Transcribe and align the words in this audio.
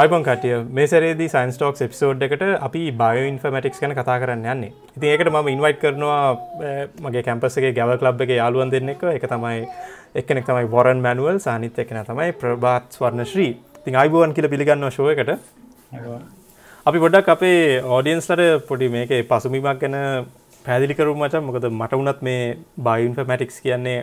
අයිපන් 0.00 0.24
කටිය 0.26 0.56
මේ 0.76 0.86
සරේදී 0.90 1.26
science 1.32 1.56
talks 1.58 1.80
episode 1.84 2.20
එකට 2.24 2.42
අපි 2.66 2.82
බයෝ 3.00 3.22
ඉන්ෆර්මටික්ස් 3.30 3.80
ගැන 3.82 3.94
කතා 3.98 4.18
කරන්න 4.22 4.44
යන්නේ. 4.52 4.70
ඉතින් 4.96 5.08
ඒකට 5.12 5.30
මම 5.32 5.48
ඉන්වයිට් 5.54 5.80
කරනවා 5.84 6.18
මගේ 7.04 7.22
කැම්පසගේ 7.28 7.72
ගැව 7.78 7.90
ලබ් 7.96 8.20
එක 8.26 8.32
යාලුවන් 8.36 8.70
දෙන්න 8.74 8.92
එක 8.92 9.24
තමයි 9.32 9.64
එක්කනෙක් 10.20 10.46
තමයි 10.50 10.70
වොරන් 10.74 11.02
මැනුවල් 11.06 11.40
සානිත් 11.46 11.80
එකන 11.84 11.98
තමයි 12.10 12.36
ප්‍රභාත් 12.42 12.86
ස්වර්ණ 12.98 13.28
ශ්‍රී 13.32 13.50
තින් 13.84 13.98
අයිබුවන් 14.02 14.36
කියල 14.38 14.48
පිළිගන්න 14.54 14.90
ශෝය 14.98 15.12
එකට. 15.14 15.34
අපි 16.86 17.04
ගොඩක් 17.06 17.34
අපේ 17.36 17.82
ඕඩියන්ස්ලට 17.96 18.46
පොඩි 18.70 18.92
මේක 18.96 19.18
පසුමිමක් 19.32 19.82
ගැන 19.82 19.98
පැදිලිකරු 20.64 21.18
මචන් 21.18 21.46
මොකද 21.50 21.70
මට 21.72 21.92
වනත් 22.00 22.18
මේ 22.22 22.56
බයින්ෆර්මටික්ස් 22.86 23.62
කියන්නේ 23.66 24.00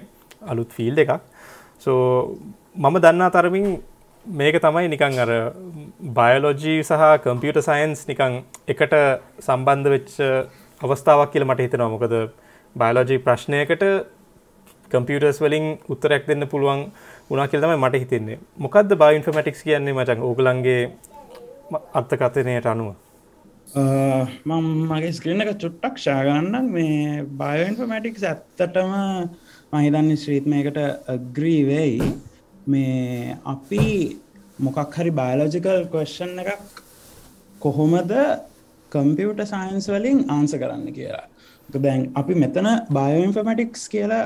අලුත් 0.51 0.71
ෆිල් 0.77 1.03
එකක්. 1.03 1.19
සෝ 1.79 1.99
මම 2.75 2.95
දන්නා 3.03 3.35
තරමින් 3.35 3.67
මේක 4.25 4.57
තමයි 4.57 4.89
නිකං 4.89 5.19
අර 5.23 5.31
බයලෝජී 6.17 6.83
සහ 6.83 7.03
කම්පියට 7.23 7.61
සයින්ස් 7.61 8.07
නිකං 8.09 8.41
එකට 8.67 8.93
සම්බන්ධ 9.39 9.89
වෙච්ච 9.93 10.13
අවස්ථාවක් 10.81 11.31
කියල 11.33 11.45
මට 11.45 11.65
හිතෙනවා. 11.65 11.93
මොකද 11.93 12.13
බයලෝජී 12.75 13.23
ප්‍රශ්නයකට 13.25 13.85
කම්පියටර්ස් 14.91 15.41
වලින් 15.41 15.65
උත්තරයක් 15.93 16.27
දෙන්න 16.27 16.47
පුළුවන් 16.51 16.81
උනා 17.29 17.47
කියල 17.47 17.61
තමයි 17.61 17.77
මට 17.77 18.01
හිතෙන්නේ. 18.03 18.39
මොකක්ද 18.57 18.97
බයින්ෆර්මටික්ස් 19.03 19.63
කියන්නේ 19.63 19.93
මචන් 19.93 20.25
ඕගලන්ගේ 20.27 20.81
අර්ථකථනයට 21.93 22.65
අනුව. 22.65 22.93
මම 24.45 24.67
මගේ 24.89 25.15
ස්ක්‍රීන 25.17 25.41
එක 25.43 25.57
චුට්ටක් 25.63 25.97
ශාගන්නම් 26.05 26.67
මේ 26.75 27.25
බයෝඉන්ෆර්මටික්ස් 27.41 28.23
ඇත්තටම 28.31 28.93
මහිතන්නේ 29.73 30.21
ශ්‍රීත්මයකට 30.23 30.79
ග්‍රීවෙයි 31.37 31.99
මේ 32.67 33.37
අපි 33.45 33.83
මොකක් 34.59 34.97
හරි 34.97 35.11
බයලෝජිකල් 35.11 35.85
කොස්්ෂන් 35.93 36.39
එකක් 36.43 36.81
කොහොමද 37.59 38.13
කම්පියුට 38.91 39.41
සයින්ස් 39.45 39.87
වලින් 39.89 40.19
ආන්ස 40.29 40.53
කරන්න 40.53 40.87
කියලා. 40.97 41.25
දැන් 41.69 42.01
අපි 42.15 42.33
මෙතන 42.35 42.67
බයෝඉන්ෆර්මටික්ස් 42.97 43.83
කියලා 43.93 44.23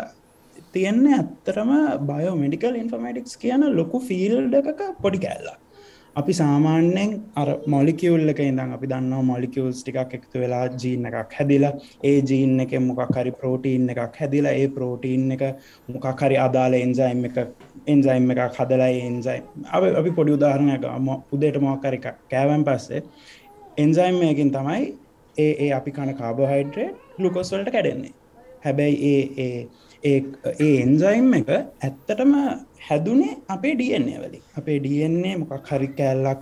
තියෙන්නේ 0.74 1.18
ඇත්තරම 1.18 1.72
බයෝමඩිකල් 2.12 2.76
ඉන්ෆර්මටික්ස් 2.84 3.34
කියන 3.44 3.64
ලොකු 3.80 4.00
ෆිල්ඩ 4.10 4.54
එකක 4.62 4.82
පොඩි 5.04 5.20
කැල්ලා 5.26 5.58
අපි 6.20 6.34
සාමාන්‍යෙන් 6.34 7.12
අර 7.36 7.48
මොලිකියුල් 7.68 8.32
එක 8.34 8.40
ඉඳම් 8.42 8.72
අපි 8.76 8.88
දන්නවා 8.92 9.28
මොලිකියල්ස් 9.30 9.82
ටිකක් 9.82 10.14
එකතු 10.18 10.42
වෙලා 10.44 10.64
ජීන 10.76 11.06
එකක් 11.10 11.36
හැදිලා 11.38 11.74
ඒ 12.04 12.16
ජීන් 12.24 12.54
එක 12.64 12.74
මොකක් 12.82 13.18
හරි 13.18 13.34
ප්‍රෝටීන් 13.34 13.90
එකක් 13.94 14.20
හැදිලා 14.22 14.54
ඒ 14.62 14.68
ප්‍රෝටීන් 14.70 15.26
එක 15.36 15.44
මොකක් 15.88 16.22
හරි 16.22 16.38
අදාළ 16.46 16.78
එන්ජයිම් 16.78 17.22
එක 17.30 17.38
එන්ජයිම් 17.88 18.32
එකක් 18.36 18.58
හදලා 18.58 18.90
එන්ජයිම් 19.02 19.44
අපි 20.00 20.16
පොඩි 20.18 20.38
උදාහරණයක් 20.38 20.88
උදේට 21.32 21.62
මොක්කර 21.62 22.00
එක 22.00 22.08
කෑවම් 22.32 22.64
පස්සේ 22.64 23.04
එන්ජයිම් 23.78 24.24
එකකින් 24.24 24.52
තමයි 24.52 24.88
ඒ 25.38 25.52
ඒ 25.60 25.70
අපි 25.74 25.92
කන 25.92 26.16
කාබෝහයිඩ්‍රේට් 26.16 26.96
ලුකොස්වලට 27.20 27.72
කැඩෙන්නේ. 27.72 28.14
හැබැයි 28.64 28.98
ඒ 29.10 29.24
ඒ 29.46 29.68
ඒ 30.04 30.20
එන්ජයිම් 30.60 31.34
එක 31.34 31.50
ඇත්තටම 31.52 32.34
හැදුනේ 32.88 33.38
අපේ 33.48 33.74
ඩන්නේ 33.76 34.20
වලින්. 34.20 34.44
අපේ 34.56 34.80
ඩන්නේ 34.80 35.36
මොකක් 35.38 35.70
හරි 35.70 35.90
කෑල්ලක් 35.90 36.40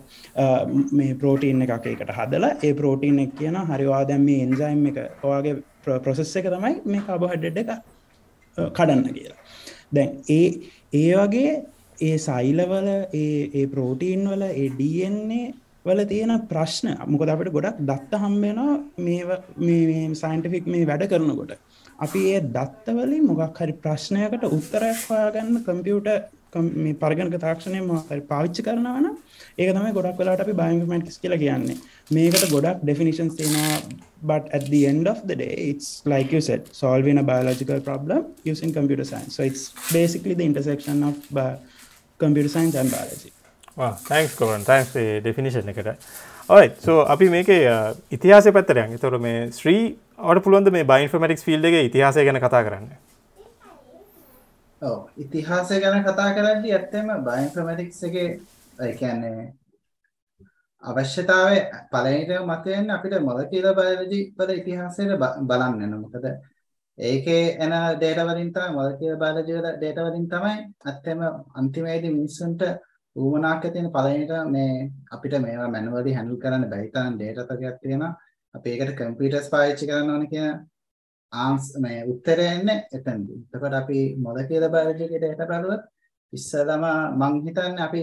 මේ 0.91 1.13
ප්‍රෝටීන් 1.15 1.61
එකක් 1.61 1.87
එකට 1.87 2.11
හදලා 2.19 2.51
ඒ 2.61 2.73
ප්‍රෝටීන් 2.73 3.19
එක 3.19 3.31
කියන 3.35 3.57
හරිවා 3.71 4.03
දැම් 4.05 4.25
මේ 4.25 4.43
එන්ජයිම් 4.43 4.85
එක 4.91 4.97
ඔයාගේ 5.23 5.55
ප්‍රොසෙස් 6.03 6.35
එක 6.35 6.49
තමයි 6.55 6.75
මේ 6.85 7.05
කාබොහඩ 7.07 7.45
එක 7.53 7.71
කඩන්න 8.57 9.09
කියලා. 9.13 9.39
දැන් 9.93 10.09
ඒ 10.29 10.47
ඒ 10.93 11.13
වගේ 11.15 11.53
ඒ 11.99 12.17
සයිලවල 12.19 12.89
ඒ 13.15 13.65
ප්‍රෝටීන් 13.67 14.29
වල 14.29 14.43
ඒ 14.45 14.69
ඩන්නේ 14.71 15.53
වල 15.85 16.01
තියෙන 16.05 16.33
ප්‍රශ්න 16.49 16.87
මොකද 17.07 17.29
අපට 17.29 17.49
ගොඩක් 17.51 17.81
දත්ත 17.89 18.21
හම්බෙනවා 18.23 18.73
මේ 19.59 20.03
සයින්ටිෆික් 20.15 20.65
මේ 20.67 20.85
වැඩ 20.85 21.09
කරනකොට. 21.11 21.53
අපි 22.05 22.19
ඒ 22.31 22.41
දත්තවලින් 22.55 23.23
මොගක් 23.29 23.61
හරි 23.61 23.73
ප්‍රශ්නයකට 23.83 24.43
උත්තරයක් 24.57 24.99
හොයාගන්න 25.09 25.63
කම්පියුට 25.67 26.09
මේ 26.55 26.93
පරගණක 27.03 27.37
තාක්ෂණය 27.45 27.79
මහරි 27.85 28.21
පාවිච්චි 28.31 28.65
කරනවන 28.67 29.07
ඒක 29.57 29.71
තමයි 29.77 29.93
ගොඩක් 29.97 30.19
වෙලාට 30.21 30.43
අපි 30.45 30.53
බයින්මටිස් 30.61 31.17
කියලා 31.23 31.39
කියන්නේ. 31.43 31.77
මේකට 32.17 32.45
ගොඩක් 32.53 32.83
ඩෙෆිනිශන් 32.83 33.31
තියෙනවා 33.39 33.79
but 34.29 34.43
at 34.57 34.69
the 34.73 34.81
end 34.91 35.07
of 35.13 35.19
the 35.29 35.35
day 35.43 35.55
it's 35.71 35.89
like 36.13 36.31
you 36.35 36.41
said 36.41 36.61
solving 36.83 37.17
a 37.23 37.25
biological 37.31 37.81
problem 37.89 38.21
using 38.51 38.73
computer 38.79 39.05
science. 39.11 39.35
So 39.35 39.43
it's 39.43 39.63
basically 39.91 40.35
the 40.41 40.45
intersection 40.51 41.03
of 41.03 41.17
uh, 41.35 41.55
computer 42.19 42.49
science 42.55 42.75
and 42.81 42.91
biology. 42.97 43.31
Thanks 44.09 44.35
කොරන් 44.37 44.63
thanks 44.65 44.93
definition 44.97 45.69
එකට 45.73 45.93
ඔයි 46.49 46.69
සෝ 46.85 46.99
අපි 47.13 47.29
මේක 47.29 47.49
uh, 47.49 47.93
ඉතිහාස 48.11 48.53
පැත්තරයන් 48.57 48.99
තොර 49.01 49.17
මේ 49.25 49.47
ශ්‍රී 49.59 49.81
අට 50.19 50.43
පුළුවන්ද 50.43 50.71
මේ 50.71 50.85
බයින්ෆර්මටික්ස් 50.85 51.43
ෆිල්ඩ 51.43 51.65
එක 51.65 51.77
ඉතිහාසය 51.81 52.23
ගැන 52.23 52.39
කතා 52.39 52.63
කරන්න 52.63 52.89
ඔව් 54.81 54.97
ඉතිහාසය 55.17 55.79
ගැන 55.79 56.03
කතා 56.03 56.33
කරද්දී 56.33 56.73
ඇත්තම 56.73 57.13
බයෝඉන්ෆර්මැටික්ස් 57.23 58.03
එකේ 58.03 58.27
ඒ 58.79 58.91
කියන්නේ 58.95 59.45
අවශ්‍යතාවය 60.83 61.57
පළවෙනිදම 61.87 62.45
මතෙන්නේ 62.47 62.95
අපිට 62.95 63.15
මොලකියුලර් 63.21 63.73
බයොලොජි 63.75 64.19
වල 64.35 64.51
ඉතිහාසයට 64.53 65.13
බලන්න 65.43 65.79
වෙනවා. 65.79 66.01
මොකද 66.01 66.25
ඒකේ 66.97 67.43
එන 67.57 67.73
ඩේටා 67.95 68.27
වලින් 68.27 68.51
තමයි 68.51 68.73
මොලකියුලර් 68.73 69.17
බයොලොජි 69.17 69.53
වල 69.53 69.67
ඩේටා 69.73 70.07
වලින් 70.07 70.27
තමයි 70.27 70.55
ඇත්තම 70.85 71.21
අන්තිමේදී 71.55 72.11
මිනිස්සුන්ට 72.11 72.61
උවමනාක් 73.15 73.63
තියෙන 73.65 73.91
පළවෙනිට 73.91 74.33
මේ 74.49 74.71
අපිට 75.11 75.35
මේවා 75.39 75.69
මැනුවලි 75.69 76.13
හැන්ඩල් 76.13 76.39
කරන්න 76.39 76.69
බැරි 76.69 76.89
තරම් 76.91 77.13
ඩේටා 77.15 77.49
තගයක් 77.51 77.77
තියෙනවා. 77.81 78.13
අපි 78.57 78.73
ඒකට 78.73 78.97
කම්පියුටර්ස් 78.99 79.51
පාවිච්චි 79.53 79.89
කරන්න 79.89 80.13
ඕන 80.13 80.25
කියන 80.31 80.65
ආන්ස් 81.33 81.65
මේ 81.77 82.05
උත්තරය 82.05 82.45
එන්නේ 82.47 82.83
එතනදී. 82.91 83.39
එතකොට 83.45 83.73
අපි 83.73 83.99
මොලකියුලර් 84.19 84.69
බයොලොජි 84.69 85.07
එකට 85.07 85.25
එහට 85.25 85.47
බලුවොත් 85.49 85.83
ඉස්සලම 86.33 86.85
මං 87.15 87.41
හිතන්නේ 87.43 87.83
අපි 87.83 88.01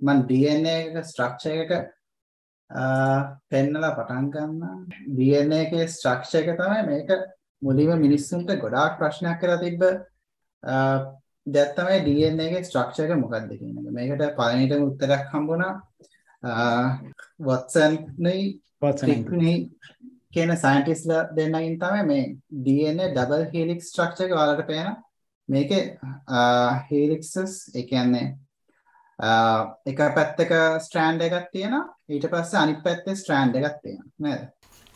මන් 0.00 0.26
DNA 0.28 0.74
එක 0.80 1.04
ස්ට්‍රක්චර් 1.04 1.62
එක 1.64 1.72
පෙන්නලා 3.50 3.94
පටන් 3.94 4.30
ගන්න 4.30 4.86
DNA 5.10 5.60
එකේ 5.60 5.86
ස්ට්‍රක්චර් 5.88 6.42
එක 6.42 6.58
තමයි 6.58 6.82
මේක 6.86 7.10
මුලින්ම 7.62 8.00
මිනිස්සුන්ට 8.00 8.50
ගොඩාක් 8.58 8.98
ප්‍රශ්නයක් 8.98 9.40
කරලා 9.40 9.62
තිබ්බ 9.62 9.82
දෙයක් 11.46 11.74
තමයි 11.74 11.98
DNA 12.02 12.44
එකේ 12.44 12.64
ස්ට්‍රක්චර් 12.64 13.04
එක 13.06 13.18
මොකක්ද 13.18 13.50
කියන 13.52 13.78
එක. 13.78 13.90
මේකට 13.92 14.36
පළවෙනිටම 14.36 14.86
උත්තරයක් 14.86 15.26
හම්බුණා 15.32 15.74
වොට්සන් 17.40 17.98
නේ 18.18 18.60
වොට්සන් 18.82 19.24
කියන 20.32 20.52
සයින්ටිස්ලා 20.56 21.20
දෙන්නගින් 21.36 21.76
තමයි 21.80 22.02
මේ 22.06 22.24
DNA 22.64 23.10
ඩබල් 23.10 23.44
හීලික්ස් 23.52 23.90
ස්ට්‍රක්චර් 23.90 24.26
එක 24.26 24.34
ඔයාලට 24.36 24.66
පේන 24.66 24.90
මේකේ 25.48 25.82
හීලික්සස් 26.90 27.54
ඒ 27.74 27.86
කියන්නේ 27.90 28.26
එක 29.86 30.02
පැත්තක 30.16 30.52
ස්ට්‍රෑන්ඩ් 30.84 31.24
එකක් 31.28 31.48
තියෙනවා 31.52 31.84
ඊට 32.08 32.28
පස්සේ 32.32 32.60
අනිත් 32.62 32.82
පැත්තේ 32.82 33.16
ස්ට්‍රෑන්ඩ් 33.16 33.56
එකක් 33.60 33.78
තියෙනවා 33.82 34.26
නේද? 34.26 34.42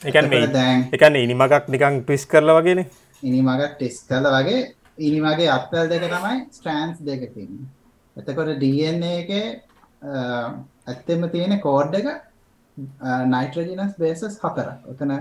ඒ 0.02 0.12
කියන්නේ 0.12 0.52
දැන් 0.52 0.84
ඒ 0.84 0.98
කියන්නේ 0.98 1.24
ඉනිමගක් 1.24 1.68
නිකන් 1.68 2.02
ට්විස් 2.02 2.26
කරලා 2.26 2.60
වගේනේ. 2.60 2.86
ඉනිමගක් 3.22 3.66
ට්විස් 3.72 4.04
කරලා 4.08 4.36
වගේ 4.38 4.60
ඉනිමගේ 5.00 5.50
අත්වල 5.50 5.88
දෙක 5.88 6.08
තමයි 6.08 6.38
ස්ට්‍රෑන්ඩ්ස් 6.50 7.04
දෙක 7.06 7.28
තියෙන්නේ. 7.34 7.68
එතකොට 8.16 8.56
DNA 8.62 9.14
එකේ 9.18 9.46
ඇත්තෙම 10.86 11.30
තියෙන 11.32 11.60
කෝඩ් 11.60 11.94
එක 11.94 12.10
නයිට්‍රජනස් 13.34 13.94
බේසස් 14.02 14.40
හතරක්. 14.44 14.78
ඔතන 14.90 15.12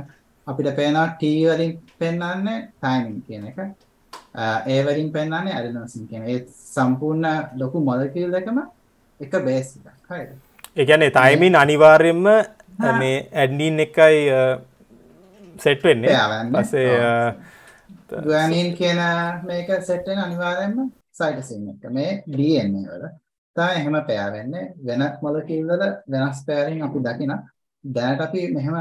අපිට 0.48 0.76
පේනවා 0.80 1.08
T 1.20 1.32
වලින් 1.52 1.74
පෙන්වන්නේ 2.00 2.58
ටයිමින් 2.82 3.22
කියන 3.28 3.48
එක. 3.52 3.60
ඒ 4.74 4.82
වලින් 4.86 5.12
පෙන්වන්නේ 5.16 5.56
ඇඩෙනෝසින් 5.58 6.08
කියන 6.08 6.28
ඒ 6.34 6.40
සම්පූර්ණ 6.76 7.28
ලොකු 7.62 7.84
මොලකියුල් 7.90 8.34
එකම 8.42 8.60
එක 9.20 9.34
බේස් 9.46 9.76
එකක්. 9.78 9.88
හරිද? 10.10 10.32
ඒ 10.78 10.86
කියන්නේ 10.86 11.12
ටයිමින් 11.12 11.56
අනිවාර්යයෙන්ම 11.56 12.28
මේ 13.00 13.16
ඇඩ්නින් 13.34 13.80
එකයි 13.86 14.20
සෙට් 15.64 15.84
වෙන්නේ. 15.84 16.18
පස්සේ 16.54 16.92
ගුවනින් 18.28 18.70
කියන 18.78 19.02
මේක 19.50 19.70
සෙට් 19.90 20.08
වෙන 20.08 20.20
අනිවාර්යයෙන්ම 20.28 20.92
සයිටෝසින් 21.20 21.68
එක. 21.74 21.90
මේ 21.98 22.12
DNA 22.38 22.86
වල 22.92 23.10
තමයි 23.56 23.76
එහෙම 23.76 23.98
පෙයා 24.08 24.30
වෙන්නේ 24.36 24.66
වෙන 24.88 25.04
මොලකියුල් 25.22 25.70
වල 25.72 25.84
වෙනස් 26.08 26.40
පෙයාරින් 26.48 26.86
අපි 26.88 27.00
දකින. 27.08 27.34
දැනට 27.84 28.22
අපි 28.22 28.42
මෙහෙම 28.54 28.76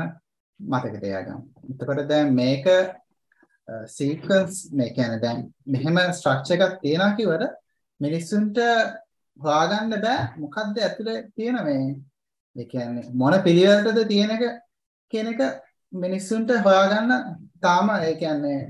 මතක 0.61 0.95
තියාගමු. 1.01 1.41
එතකොට 1.71 2.09
දැන් 2.09 2.35
මේක 2.35 2.67
සීක්වන්ස් 3.89 4.57
මේ 4.73 4.95
කියන්නේ 4.97 5.23
දැන් 5.23 5.41
මෙහෙම 5.67 5.99
ස්ට්‍රක්චර් 6.11 6.55
එකක් 6.57 6.81
තියෙනවා 6.83 7.17
කිව්වද 7.19 7.45
මිනිස්සුන්ට 8.01 8.59
හොයාගන්න 9.37 10.03
බෑ 10.05 10.21
මොකද්ද 10.37 10.79
ඇතුලේ 10.79 11.19
තියෙන 11.37 11.59
මේ. 11.65 11.97
ඒ 12.57 12.67
කියන්නේ 12.67 13.11
මොන 13.15 13.35
පිළිවෙලටද 13.43 14.09
තියෙන 14.09 14.31
එක 14.37 14.45
කියන 15.13 15.33
එක 15.33 15.41
මිනිස්සුන්ට 15.93 16.51
හොයාගන්න 16.67 17.13
තාම 17.63 17.91
ඒ 17.99 18.15
කියන්නේ 18.15 18.61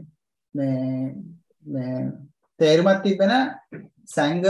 මේ 0.55 1.15
මේ 1.67 2.12
තේරුමක් 2.61 3.03
තිබෙන 3.03 3.33
සංග 4.06 4.45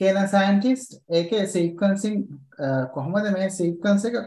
කියන 0.00 0.18
සයින්ටිස්ට් 0.28 0.98
ඒකේ 1.10 1.46
සීක්වන්සින් 1.46 2.20
කොහොමද 2.94 3.30
මේ 3.36 3.48
සීක්වන්ස් 3.52 4.04
එක 4.08 4.18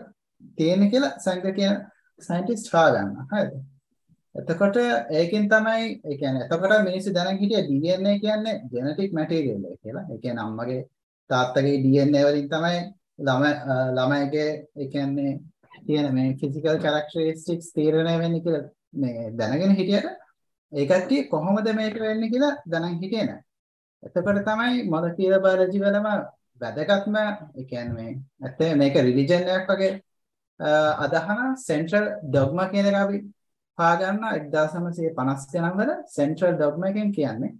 තියෙන්නේ 0.58 0.90
කියලා 0.90 1.14
සංග 1.20 1.54
කියන 1.60 1.78
සයින්ටිස්ට් 2.22 2.74
හොයාගන්න. 2.74 3.16
හරිද? 3.32 3.54
එතකොට 4.36 4.78
ඒකෙන් 5.12 5.48
තමයි 5.50 5.88
ඒ 6.04 6.18
කියන්නේ 6.18 6.46
එතකොට 6.46 6.86
මිනිස්සු 6.86 7.14
දැනන් 7.14 7.40
හිටිය 7.40 7.64
DNA 7.70 8.14
කියන්නේ 8.20 8.60
ජෙනටික් 8.74 9.14
මැටීරියල් 9.14 9.66
එක 9.66 9.80
කියලා. 9.82 10.06
ඒ 10.06 10.18
කියන්නේ 10.18 10.46
අම්මගේ 10.46 10.82
තාත්තගේ 11.30 11.82
DNA 11.84 12.22
වලින් 12.28 12.48
තමයි 12.50 12.80
ළම 13.20 13.44
ළමයිගේ 13.98 14.50
ඒ 14.76 14.88
කියන්නේ 14.88 15.34
තියෙන 15.86 16.14
මේ 16.16 16.36
ෆිසිකල් 16.36 16.78
කැරක්ටරිස්ටික්ස් 16.86 17.72
තීරණය 17.74 18.14
වෙන්නේ 18.20 18.44
කියලා 18.46 18.64
මේ 18.96 19.32
දැනගෙන 19.38 19.76
හිටියට 19.76 20.08
ඒ 20.72 20.86
කට්ටිය 20.86 21.24
කොහොමද 21.26 21.74
මේක 21.74 22.00
වෙන්නේ 22.00 22.30
කියලා 22.30 22.54
දැනන් 22.68 22.96
හිටියේ 22.96 23.26
නැහැ. 23.26 23.44
එතකොට 24.04 24.42
තමයි 24.44 24.88
මොලකියුලර් 24.90 25.42
බයොලොජි 25.42 25.80
වලම 25.80 26.08
වැදගත්ම 26.62 27.16
ඒ 27.20 27.66
කියන්නේ 27.66 28.10
ඇත්තේ 28.42 28.76
මේක 28.76 29.00
රිලිජන් 29.00 29.48
එකක් 29.52 29.70
වගේ 29.70 29.94
අදහන 31.06 31.56
සෙන්ට්‍රල් 31.60 32.10
ඩොග්මා 32.26 32.70
කියන 32.72 32.86
එක 32.86 33.00
අපි 33.02 33.24
පාගන්න 33.78 34.20
1950 34.26 35.62
නම් 35.62 35.80
වල 35.80 35.94
සෙන්ට්‍රල් 36.10 36.56
ඩොග්මා 36.56 36.90
එකෙන් 36.90 37.12
කියන්නේ 37.12 37.54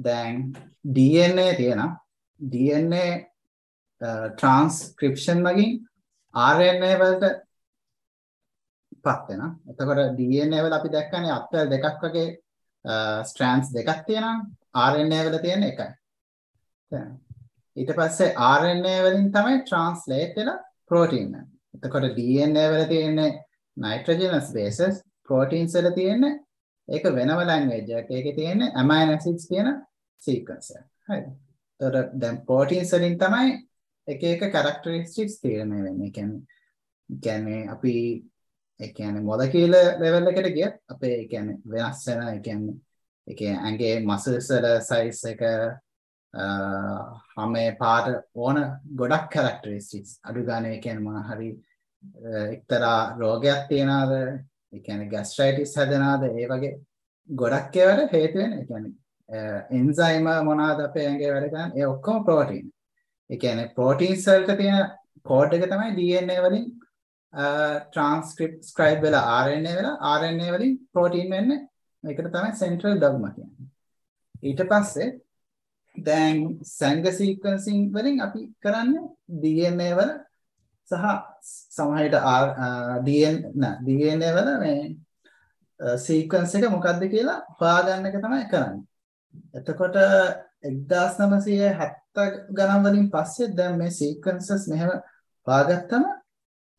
දැන් 0.00 0.52
DNA 0.88 1.48
තියෙන 1.56 1.82
DNA 2.40 3.06
ට්‍රාන්ස්ක්‍රිප්ෂන් 4.00 5.42
මගින් 5.42 5.72
RNA 6.34 6.92
වලට 7.00 7.34
පත් 9.02 9.28
වෙනවා. 9.28 9.50
එතකොට 9.70 10.16
DNA 10.18 10.62
වල 10.64 10.76
අපි 10.78 10.92
දැක්කනේ 10.92 11.32
අත්වල 11.32 11.72
දෙකක් 11.72 12.04
වගේ 12.04 12.28
ස්ට්‍රෑන්ඩ්ස් 13.24 13.74
දෙකක් 13.74 14.06
තියෙනවා. 14.06 14.46
RNA 14.84 15.20
වල 15.26 15.38
තියෙන 15.44 15.64
එකයි. 15.70 15.88
ඊට 17.76 17.92
පස්සේ 17.98 18.34
RNA 18.34 18.96
වලින් 19.04 19.30
තමයි 19.34 19.62
ට්‍රාන්ස්ලේට් 19.62 20.36
වෙලා 20.40 20.58
ප්‍රෝටීන් 20.90 21.34
එක. 21.40 21.48
එතකොට 21.76 22.10
DNA 22.18 22.66
වල 22.72 22.84
තියෙන්නේ 22.92 23.30
nitrogenous 23.76 24.52
bases 24.56 25.02
proteins 25.28 25.76
වල 25.78 25.92
තියෙන්නේ 25.94 26.34
ඒක 26.88 27.10
වෙනම 27.18 27.44
language 27.52 27.98
එකක්. 28.00 28.10
ඒකේ 28.10 28.36
තියෙන්නේ 28.40 28.74
amino 28.74 29.16
acids 29.16 29.48
කියන 29.50 29.72
sequence 30.22 30.76
එක. 30.78 30.86
හරිද? 31.08 31.32
එතකොට 31.80 32.14
දැන් 32.22 32.44
proteins 32.46 32.94
වලින් 32.94 33.18
තමයි 33.24 33.58
එක 34.08 34.24
එක 34.32 34.48
characteristics 34.52 35.40
තීරණය 35.42 35.84
වෙන්නේ. 35.84 36.10
කියන්නේ 36.10 36.58
කියන්නේ 37.10 37.68
අපි 37.68 37.94
ඒ 38.80 38.92
කියන්නේ 38.92 39.22
මොලකියුලර් 39.22 39.98
ලෙවල් 40.00 40.30
එකට 40.30 40.50
ගියත් 40.54 40.76
අපේ 40.88 41.14
ඒ 41.14 41.28
කියන්නේ 41.28 41.60
වෙනස් 41.66 42.06
වෙන 42.06 42.28
ඒ 42.28 42.40
කියන්නේ 42.40 42.76
ඒ 43.28 43.34
කියන්නේ 43.34 43.62
ඇඟේ 43.62 43.94
මසල්ස් 44.00 44.50
වල 44.54 44.66
සයිස් 44.80 45.24
එක 45.32 45.42
හැමේ 47.36 47.76
පාට 47.78 48.08
ඕන 48.34 48.58
ගොඩක් 48.96 49.32
characteristics. 49.34 50.20
අඩු 50.24 50.44
ගානේ 50.44 50.74
ඒ 50.74 50.80
කියන්නේ 50.80 51.06
මොන 51.06 51.22
හරි 51.22 51.50
එක්තරා 52.54 53.16
රෝගයක් 53.18 53.68
තියනවාද? 53.68 54.12
ඒ 54.72 54.80
කියන්නේ 54.80 55.12
gastritis 55.14 55.76
හැදෙනවාද? 55.76 56.22
ඒ 56.30 56.48
වගේ 56.52 56.80
ගොඩක් 57.28 57.76
ඒවාට 57.76 58.12
හේතු 58.12 58.38
වෙන 58.38 58.52
ඒ 58.54 58.64
කියන්නේ 58.64 58.92
එන්සයිම 59.70 60.28
මොනවාද 60.48 60.80
අපේ 60.80 61.06
ඇඟේ 61.06 61.32
වැඩ 61.34 61.50
කරන්නේ? 61.52 61.78
ඒ 61.78 61.86
ඔක්කොම 61.86 62.24
ප්‍රෝටීන් 62.24 62.66
ඒ 63.30 63.36
කියන්නේ 63.36 63.72
ප්‍රෝටීන්ස් 63.76 64.26
වලට 64.26 64.58
තියෙන 64.60 64.84
කෝඩ් 65.26 65.56
එක 65.56 65.66
තමයි 65.70 65.96
DNA 65.98 66.42
වලින් 66.44 66.68
ට්‍රාන්ස්ක්‍රිප්ට් 67.32 69.02
වෙලා 69.02 69.40
RNA 69.46 69.74
වෙලා 69.78 70.14
RNA 70.18 70.54
වලින් 70.54 70.78
ප්‍රෝටීන් 70.92 71.34
වෙන්නේ 71.36 71.66
මේකට 72.04 72.30
තමයි 72.30 72.52
සෙන්ට්‍රල් 72.56 72.98
ඩොග්මා 72.98 73.32
කියන්නේ 73.32 73.68
ඊට 74.42 74.62
පස්සේ 74.64 75.08
දැන් 75.96 76.38
සංග 76.62 77.04
සීක්වන්සින් 77.12 77.90
වලින් 77.92 78.20
අපි 78.20 78.40
කරන්නේ 78.62 79.04
DNA 79.42 79.90
වල 79.96 80.12
සහ 80.88 81.04
සමහරට 81.70 82.16
DNA 83.06 84.30
වල 84.36 84.50
මේ 84.62 84.80
සීක්වන්ස් 85.98 86.54
එක 86.54 86.68
මොකක්ද 86.70 87.02
කියලා 87.06 87.40
හොයාගන්න 87.60 88.08
එක 88.08 88.16
තමයි 88.18 88.46
කරන්නේ. 88.52 88.84
එතකොට 89.54 89.96
1970 90.62 92.38
ගණන් 92.50 92.84
වලින් 92.84 93.10
පස්සේ 93.10 93.52
දැන් 93.52 93.78
මේ 93.78 93.90
සීක්වන්සස් 93.92 94.68
මෙහෙම 94.68 94.90
හොයාගත්තම 95.46 96.04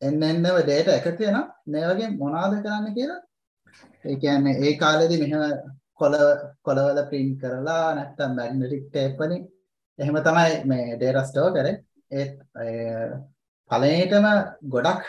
එන්න 0.02 0.22
එන්නව 0.24 0.56
data 0.64 0.96
එකතු 0.96 1.18
වෙනවා. 1.18 1.46
මේ 1.66 1.86
වගේ 1.88 2.10
මොනවද 2.16 2.62
කරන්න 2.62 2.94
කියලා 2.94 3.20
ඒ 4.04 4.16
කියන්නේ 4.22 4.58
ඒ 4.66 4.72
කාලේදී 4.82 5.20
මෙහෙම 5.22 5.42
කොළ 6.00 6.16
කොළවල 6.66 7.00
print 7.10 7.34
කරලා 7.42 7.86
නැත්නම් 7.96 8.36
magnetic 8.38 8.84
tape 8.94 9.18
වලින් 9.20 9.42
එහෙම 9.98 10.16
තමයි 10.28 10.52
මේ 10.70 10.96
data 11.02 11.22
store 11.30 11.52
කරේ. 11.56 11.74
ඒත් 12.10 12.32
පළවෙනිටම 13.70 14.26
ගොඩක් 14.74 15.04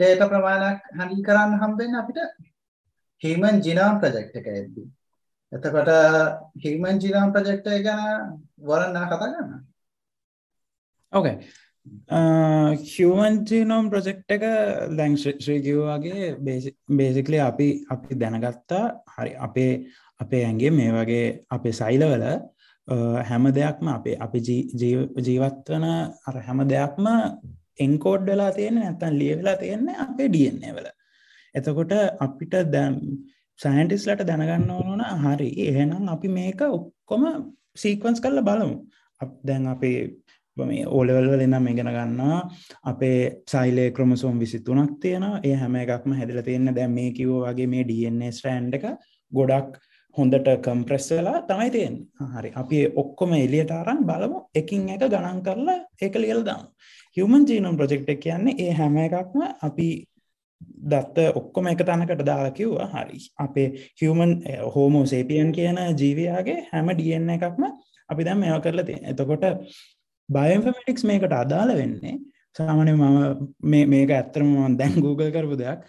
data 0.00 0.24
ප්‍රමාණයක් 0.32 0.80
handle 0.98 1.22
කරන්න 1.28 1.60
හම්බෙන්නේ 1.62 2.00
අපිට 2.02 2.18
human 3.22 3.62
genome 3.66 4.00
project 4.00 4.36
එක 4.36 4.48
එද්දී. 4.54 4.88
එතකොට 5.52 5.90
human 6.64 6.98
genome 6.98 7.32
project 7.32 7.66
එක 7.68 7.86
ගැන 7.86 8.02
වරන් 8.68 8.98
කතා 9.04 9.20
කරන්න. 9.22 9.54
ඕකේ. 11.12 11.36
හියමන් 12.86 13.44
ජීනෝම් 13.48 13.90
ප්‍රජෙක්් 13.90 14.18
එක 14.28 14.44
දැන් 14.98 15.16
ශ්‍රීකිව්වාගේ 15.16 16.36
බේසිකලි 16.98 17.38
අපි 17.40 17.68
අපි 17.90 18.18
දැනගත්තා 18.22 18.84
හරි 19.16 19.32
අපේ 19.46 19.72
අපේ 20.20 20.42
ඇන්ගේ 20.44 20.70
මේ 20.70 20.92
වගේ 20.92 21.24
අපේ 21.50 21.72
සයිලවල 21.72 22.24
හැම 23.22 23.46
දෙයක්ම 23.52 23.86
අපේ 23.88 24.16
අපි 24.18 24.38
ජීවත්වන 25.26 25.86
අර 26.28 26.36
හැම 26.46 26.60
දෙයක්ම 26.74 27.06
එන්කෝඩ් 27.78 28.26
වෙලා 28.26 28.52
තියෙන 28.52 28.76
නැත්තන් 28.76 29.18
ලියවෙලා 29.20 29.56
තියෙන්නේ 29.56 29.96
අපේ 29.98 30.28
ඩන්නේ 30.28 30.74
වල. 30.76 30.88
එතකොට 31.54 31.92
අපිට 32.20 32.54
දැම් 32.74 32.94
සයින්ටිස්ලට 33.58 34.22
දැනගන්න 34.26 34.70
ඕන 34.70 35.02
හරි. 35.24 35.50
එහෙනම් 35.68 36.08
අපි 36.08 36.28
මේක 36.28 36.60
ඔක්කොම 36.68 37.24
සීකවන්ස් 37.76 38.20
කරල 38.20 38.40
බලමු. 38.42 38.76
දැන් 39.44 39.66
අපේ 39.66 39.98
මේ 40.56 40.86
ඕලෙවල්වල 40.88 41.42
නම් 41.46 41.66
ඉගෙන 41.68 41.90
ගන්නවා. 41.96 42.40
අපේ 42.84 43.42
සයිලේ 43.50 43.90
ක්‍රමසෝම් 43.90 44.38
විසි 44.40 44.60
තුනක් 44.60 45.00
තියෙනවා. 45.00 45.40
ඒ 45.44 45.54
හැම 45.54 45.76
එකක්ම 45.76 46.12
හැදිල 46.12 46.42
තියෙන 46.42 46.74
දැම් 46.74 46.90
මේ 46.90 47.10
කිවෝ 47.12 47.42
වගේ 47.44 47.66
මේ 47.66 47.84
DNA 47.84 48.30
ස්ට්‍රන්් 48.30 48.72
එක 48.74 48.86
ගොඩක් 49.32 49.78
හොඳට 50.16 50.48
කම්ප්‍රෙස් 50.62 51.10
වෙලා 51.10 51.42
තමයි 51.42 51.70
තියෙන් 51.70 51.96
හරි. 52.34 52.52
අපි 52.54 52.78
ඔක්කොම 52.96 53.32
එලියට 53.34 53.70
අරන් 53.70 54.04
බලමු. 54.04 54.38
එකින් 54.54 54.88
එක 54.88 55.04
ගණන් 55.04 55.42
කරලා 55.42 55.78
ඒක 56.02 56.14
ලියල් 56.16 56.44
දම්. 56.44 56.62
හිවමන් 57.16 57.48
ජීනම් 57.48 57.76
ප්‍රජෙක්් 57.76 58.08
එක 58.08 58.20
කියන්නේ 58.20 58.56
ඒ 58.58 58.72
හැම 58.72 58.96
එකක්ම 58.98 59.42
අපි 59.62 59.88
දත්ත 60.90 61.26
ඔක්කොම 61.34 61.66
එක 61.66 61.84
තැනකට 61.84 62.24
දාලා 62.24 62.50
කිව්වා. 62.52 62.88
හරි. 62.94 63.18
අපේ 63.38 63.68
හිවමන් 64.00 64.32
හෝමෝ 64.74 65.04
සේපියන් 65.06 65.52
කියන 65.52 65.78
ජීවයාගේ 66.00 66.58
හැම 66.72 66.88
ඩියන්න 66.94 67.30
එකක්ම 67.30 67.68
අපි 68.08 68.24
දැම් 68.24 68.40
මෙවා 68.40 68.60
කරලා 68.60 68.84
තිය 68.84 68.98
එතකොට 69.02 69.44
බයන්ෆමටික්ස් 70.28 71.04
මේකට 71.10 71.36
අදාළ 71.42 71.72
වෙන්නේ. 71.80 72.16
සාමානය 72.56 72.92
මම 72.94 73.84
මේක 73.92 74.10
ඇත්තරම 74.16 74.50
දැන් 74.78 74.94
Google 75.04 75.30
කරපු 75.34 75.56
දෙයක්. 75.60 75.84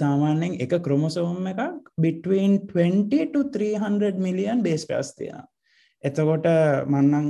සාමාන්‍යෙන් 0.00 0.58
එක 0.64 0.74
ක්‍රොමසෝම් 0.86 1.46
එකක් 1.52 1.62
බිටවන් 2.04 2.58
20-300 2.74 4.26
මිලියන් 4.26 4.62
බේස් 4.66 4.84
ප්‍රස්තිය 4.90 5.32
එතකොට 6.04 6.46
මන්නං 6.92 7.26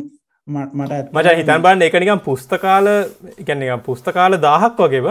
මට 0.48 1.12
මට 1.12 1.34
හිතන් 1.38 1.62
බන්න 1.64 1.84
එක 1.86 1.96
නිකම් 2.02 2.22
පුස්තකාල 2.24 2.88
එකන්න 3.42 3.84
පුස්තකාල 3.88 4.38
දාහක් 4.46 4.80
වගේව 4.84 5.08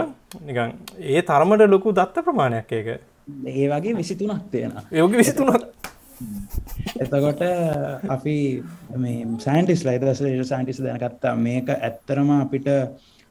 නිකන් 0.48 0.74
ඒ 0.98 1.22
තරමට 1.30 1.70
ලොකු 1.74 1.94
දත්ත 1.98 2.24
ප්‍රමාණයක් 2.26 2.72
ඒක. 2.78 2.88
ඒ 3.46 3.66
වගේ 3.70 3.96
විසිතුනක් 4.00 4.50
තියෙන 4.52 4.72
යෝග 5.00 5.14
විසිතුනක් 5.20 5.54
එතකොට 7.00 7.42
අපි 8.08 8.36
මේ 8.96 9.26
සයින්ටිස් 9.38 9.84
ලයිදස 9.84 10.22
සයින්ටිස් 10.50 10.82
දැනකත්තා 10.82 11.34
මේක 11.38 11.68
ඇත්තරම 11.70 12.30
අපිට 12.36 12.68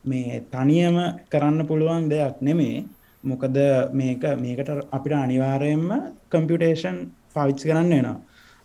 මේ 0.05 0.41
තනියම 0.51 0.97
කරන්න 1.29 1.67
පුළුවන් 1.67 2.09
දෙයක් 2.09 2.41
නෙමේ 2.41 2.85
මොකද 3.23 3.57
මේක 3.93 4.23
මේකට 4.37 4.69
අපිට 4.91 5.13
අනිවාරයෙන්ම 5.15 5.89
කම්පියුටේෂන් 6.29 6.97
පවිච්චි 7.33 7.69
කරන්න 7.69 7.89
වෙනවා. 7.89 8.17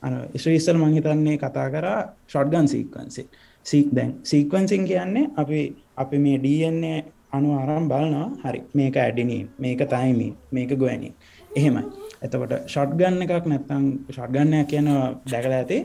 අන 0.02 0.14
ඉස්විස්සල් 0.34 0.76
මංහිතන්නේ 0.76 1.36
කතා 1.38 1.68
කරා 1.70 2.00
ෂොඩ්ගන් 2.28 2.68
සීක්වන්සි 2.68 3.22
සීක් 3.66 3.88
දැන් 3.92 4.10
සීක්වන්සින් 4.22 4.84
කියන්නේ 4.86 5.30
අපි 5.36 5.60
අපි 5.96 6.18
මේ 6.18 6.38
ඩන්නේ 6.38 7.04
අනු 7.32 7.48
ආරම් 7.52 7.88
බලනවා. 7.88 8.28
හරි 8.44 8.60
මේක 8.74 8.96
ඇඩිනීන් 8.96 9.46
මේක 9.58 9.80
තයිමී 9.86 10.32
මේක 10.52 10.70
ගොවැනි 10.70 11.14
එහෙමයි. 11.50 12.05
එතකොට 12.22 12.54
ෂොට් 12.64 12.92
ගන්න 12.98 13.24
එකක් 13.24 13.46
නැත්තං 13.46 13.84
ෂොට්ගන්නය 14.08 14.60
කියන 14.66 14.88
දැකල 15.26 15.52
ඇති. 15.52 15.78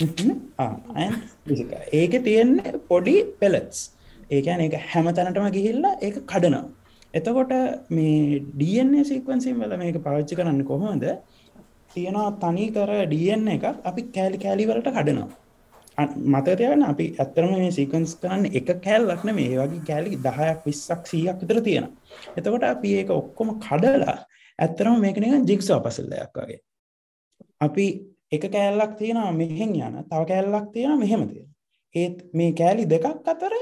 ඒක 2.00 2.18
තියෙන්නේ 2.24 2.74
පොඩි 2.88 3.16
පෙලෙත්ස් 3.40 3.78
ඒකන 4.30 4.60
එක 4.60 4.76
හැම 4.86 5.08
තැනටම 5.10 5.48
ගිහිල්ලා 5.50 5.96
ඒක 6.00 6.20
කඩනවා. 6.26 6.64
එතකොට 7.14 7.52
මේ 7.90 8.40
DNA 8.54 9.04
සීක්වන්සිම් 9.04 9.60
වල 9.60 9.76
මේක 9.76 10.00
පාවිච්චි 10.02 10.36
කරන්න 10.36 10.64
කොහොමද? 10.64 11.04
තියෙනවා 11.90 12.30
තනි 12.38 12.70
කර 12.70 12.90
DNA 13.06 13.52
එකක් 13.54 13.84
අපි 13.84 14.02
කෑලි 14.10 14.38
කෑලිවලට 14.38 14.90
කඩනවා. 14.90 15.30
මතතියන 15.98 16.82
අපි 16.84 17.06
ඇත්තරම 17.16 17.52
මේ 17.52 17.70
සීකන්ස් 17.70 18.12
කරන්න 18.16 18.44
එක 18.52 18.68
කෑල්ලක්න 18.80 19.30
මේ 19.34 19.56
වගේ 19.56 19.86
කෑලි 19.86 20.18
දහයක් 20.18 20.60
විස්සක් 20.66 21.02
සීයක් 21.06 21.40
විතර 21.42 21.58
තියෙන 21.60 21.86
එතකොට 22.36 22.64
අපි 22.64 22.92
ඒක 22.98 23.10
ඔක්කොම 23.12 23.48
කඩලා 23.58 24.16
ඇත්තරම 24.58 25.00
මේකනක 25.00 25.46
ජික්සා 25.46 25.80
පසල්ලයක් 25.80 26.34
වගේ. 26.36 26.60
අපි 27.60 27.86
එක 28.32 28.44
කෑල්ලක් 28.48 28.92
තියෙනවා 28.98 29.32
මෙහෙන් 29.32 29.74
යන 29.76 29.94
තව 30.04 30.22
කෑල්ලක් 30.30 30.66
තියෙන 30.72 30.98
මෙහෙම 30.98 31.22
තියෙන 31.28 31.48
ඒත් 31.94 32.16
මේ 32.32 32.52
කෑලි 32.52 32.84
දෙකක් 32.86 33.06
අතර 33.26 33.54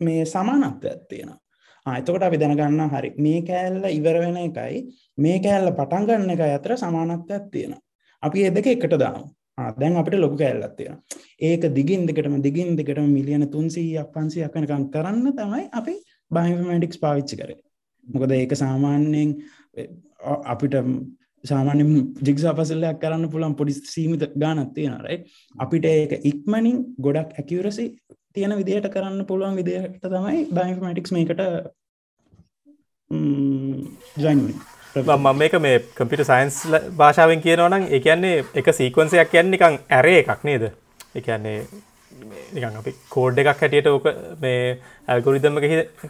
මේ 0.00 0.24
සමානත්වයක් 0.24 1.00
තියෙනවා. 1.08 1.38
එතකොට 1.86 2.22
අපි 2.22 2.38
දැනගන්න 2.38 2.90
හරි. 2.90 3.10
මේ 3.18 3.40
කෑල්ල 3.42 3.84
ඉවර 3.90 4.18
වෙන 4.20 4.36
එකයි 4.38 4.82
මේ 5.18 5.38
කෑල්ල 5.40 5.72
පටන්ගන්න 5.72 6.30
එක 6.30 6.42
අතර 6.48 6.76
සමානත්වයක් 6.76 7.44
තියෙනවා. 7.52 7.82
අපි 8.22 8.44
ඒ 8.44 8.50
දෙක 8.50 8.66
එකට 8.68 8.98
දාමු. 8.98 9.24
දැන් 9.78 9.96
අපිට 9.96 10.18
ලොකු 10.18 10.36
කෑල්ලක් 10.36 10.74
තියෙනවා. 10.76 11.02
ඒක 11.40 11.62
දිගින් 11.74 12.06
දෙකටම 12.06 12.40
දිගින් 12.40 12.76
දෙකටම 12.76 13.08
මිලියන 13.08 13.46
300ක් 13.46 14.08
500ක් 14.12 14.54
වෙනකම් 14.56 14.84
කරන්න 14.90 15.32
තමයි 15.34 15.64
අපි 15.72 15.94
බයෝඉන්ෆර්මැටික්ස් 16.30 16.98
පාවිච්චි 16.98 17.36
කරේ 17.36 17.60
මොකද 18.06 18.32
ඒක 18.32 18.52
සාමාන්‍යයෙන් 18.54 19.30
අපිට 20.46 20.76
සාමාන්‍ය 21.44 21.84
ජික්සා 22.22 22.54
පසල්ලයක් 22.54 23.00
කරන්න 23.00 23.30
පුළන් 23.30 23.54
පොඩි 23.54 23.74
සීමිත 23.86 24.24
ගානත් 24.36 24.74
තියෙනරයි 24.74 25.16
අපිට 25.58 25.86
ඒක 25.86 26.12
ඉක්මනින් 26.24 26.78
ගොඩක් 26.98 27.34
ඇකිවරසි 27.34 27.86
තියෙන 28.32 28.56
විදිහට 28.56 28.88
කරන්න 28.90 29.26
පුළුවන් 29.26 29.56
විදිහට 29.56 30.06
තමයි 30.06 30.46
බයින්ෆමටික්ස් 30.50 31.12
මේකට 31.12 31.42
ජයින්මින් 34.18 34.56
මම 34.96 35.36
මේක 35.36 35.54
මේ 35.60 35.78
කම්පිට 35.94 36.22
සයින්ස් 36.24 36.60
භාෂාවෙන් 36.96 37.40
කියනවනම් 37.40 37.88
එකන්නේ 37.90 38.36
එක 38.54 38.68
සීකවන්සයක් 38.72 39.30
කියන්න 39.30 39.50
නිකං 39.50 39.78
ඇරේ 39.90 40.18
එකක් 40.20 40.44
නේද? 40.44 40.64
එකන්නේ 41.14 41.58
නිකන් 42.52 42.78
අපි 42.80 42.94
කෝඩ් 43.08 43.40
එකක් 43.42 43.50
හැටියට 43.54 43.88
ඕක 43.88 44.06
මේ 44.40 44.60
ඇල්ගොරිදම 45.08 45.60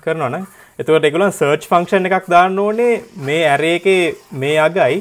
කරනවන 0.04 0.36
එතුවට 0.78 1.08
එකකුලන් 1.08 1.30
සර්ච් 1.30 1.68
ෆංක්ෂන් 1.70 2.10
එකක් 2.10 2.28
දාන්න 2.28 2.58
ඕනේ 2.58 2.92
මේ 3.22 3.42
ඇරේකේ 3.48 4.02
මේ 4.36 4.56
අගයි 4.60 5.00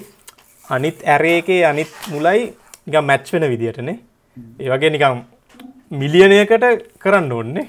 අනිත් 0.69 1.05
ඇරේකේ 1.07 1.61
අනිත් 1.65 1.91
මුලයි 2.09 2.45
නිකම් 2.85 3.05
මැච් 3.05 3.33
වෙන 3.33 3.49
විදිහටනේ 3.49 3.97
ඒ 4.59 4.69
වගේ 4.69 4.93
නිකම් 4.95 5.25
මිලියනයකට 5.95 6.65
කරන්න 6.99 7.31
ඕන්නේ 7.31 7.67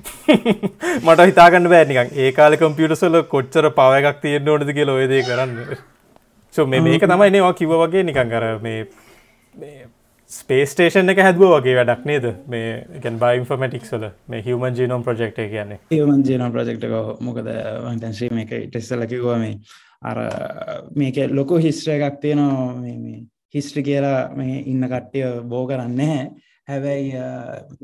මට 1.04 1.24
හිතාගන්න 1.26 1.68
බෑ 1.72 1.84
නිකන් 1.84 2.10
ඒ 2.16 2.32
කාල 2.32 2.56
කම්පියුටසල 2.56 3.16
කොච්චර 3.28 3.68
පව 3.78 4.00
එකක් 4.00 4.20
තියෙන්න්න 4.22 4.50
ඕනද 4.52 4.72
කියල 4.76 4.90
ඔයදේ 4.90 5.22
කරන්න. 5.22 5.56
සෝ 6.54 6.66
මේක 6.66 7.04
තමයි 7.04 7.30
නවා 7.30 7.54
කිව 7.54 7.72
වගේ 7.76 8.04
නිකන් 8.04 8.30
කර 8.30 8.46
මේ 8.62 8.78
ස්පේස්ටේෂන් 10.30 11.10
එක 11.10 11.20
හැදුව 11.24 11.52
වගේ 11.56 11.76
වැඩක් 11.78 12.04
නේද? 12.06 12.26
මේ 12.46 12.74
එකන් 12.98 13.16
බයින්ෆර්මටික්ස් 13.22 13.94
වල 13.94 14.10
මේ 14.30 14.42
හිවමන් 14.46 14.76
ජීනෝම් 14.78 15.02
ප්‍රජෙක්් 15.06 15.34
කියන්නේ. 15.36 15.78
ඒමන් 15.90 16.22
ජීනෝම් 16.28 16.52
ප්‍රජෙක්් 16.54 16.84
එක 16.88 17.22
මොකද 17.28 17.48
වන්තන්ශ්‍රී 17.86 18.36
මේක 18.36 18.52
ටෙස්සල 18.68 19.06
කිවවා 19.10 19.38
මේ 19.42 19.56
අර 20.02 20.20
මේක 20.96 21.18
ලොකු 21.30 21.58
හිස්ත්‍ර 21.64 21.96
එකක් 21.96 22.20
තියෙනවා 22.22 22.68
මේ 22.76 23.24
හිස්ට්‍රි 23.54 23.82
කියලා 23.82 24.20
මේ 24.36 24.62
ඉන්න 24.72 24.86
කට්ටිය 24.86 25.26
බෝ 25.50 25.64
කරන්න 25.66 26.30
හැබැයි 26.68 27.10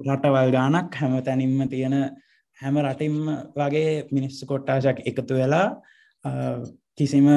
රටවල් 0.07 0.55
ගානක් 0.57 1.01
හැම 1.01 1.17
තැනින්ම 1.23 1.69
තියෙන 1.69 1.97
හැම 2.59 2.79
රටින්ම 2.85 3.19
වගේ 3.57 3.91
මිනිස්සු 4.13 4.47
කොට්ටාශක් 4.47 5.03
එකතු 5.05 5.41
වෙලා 5.41 5.67
කිසිම 6.97 7.29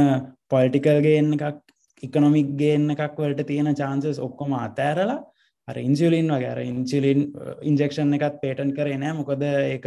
පොල්ටිකල් 0.50 1.02
ගේන්න 1.08 1.34
එකක් 1.38 1.60
ඉකනොමික් 2.04 2.56
ගේන්න 2.62 2.96
එකක් 2.96 3.18
වලට 3.18 3.48
තියෙන 3.48 3.74
චාන්සස් 3.76 4.20
ඔක්කොම 4.20 4.56
අතෑරලා 4.60 5.20
අර 5.68 5.78
ඉන්සිලින් 5.80 6.32
වගේ 6.34 6.54
අර 6.54 6.62
ඉන්සිලින් 6.64 7.28
ඉන්ජෙක්ෂන් 7.64 8.10
uh, 8.10 8.18
එකත් 8.18 8.42
පේටන් 8.42 8.74
කරේ 8.78 8.98
නෑ. 8.98 9.18
මොකද 9.20 9.44
ඒක 9.44 9.86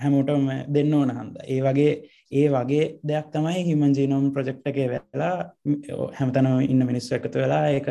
හැමෝටම 0.00 0.48
දෙන්න 0.74 0.94
ඕන 0.94 1.12
හන්ද. 1.12 1.36
ඒ 1.46 1.60
වගේ 1.62 1.92
ඒ 2.32 2.48
වගේ 2.48 2.84
දෙයක් 3.04 3.26
තමයි 3.32 3.64
හිමන් 3.66 3.94
ජීනෝම් 3.94 4.28
ප්‍රජෙක්් 4.34 4.62
එකේ 4.64 4.88
වෙලා 4.92 5.34
හැමතන 6.18 6.48
ඉන්න 6.64 6.86
මිනිස්සු 6.88 7.16
එකතු 7.18 7.42
වෙලා 7.42 7.64
ඒක 7.70 7.88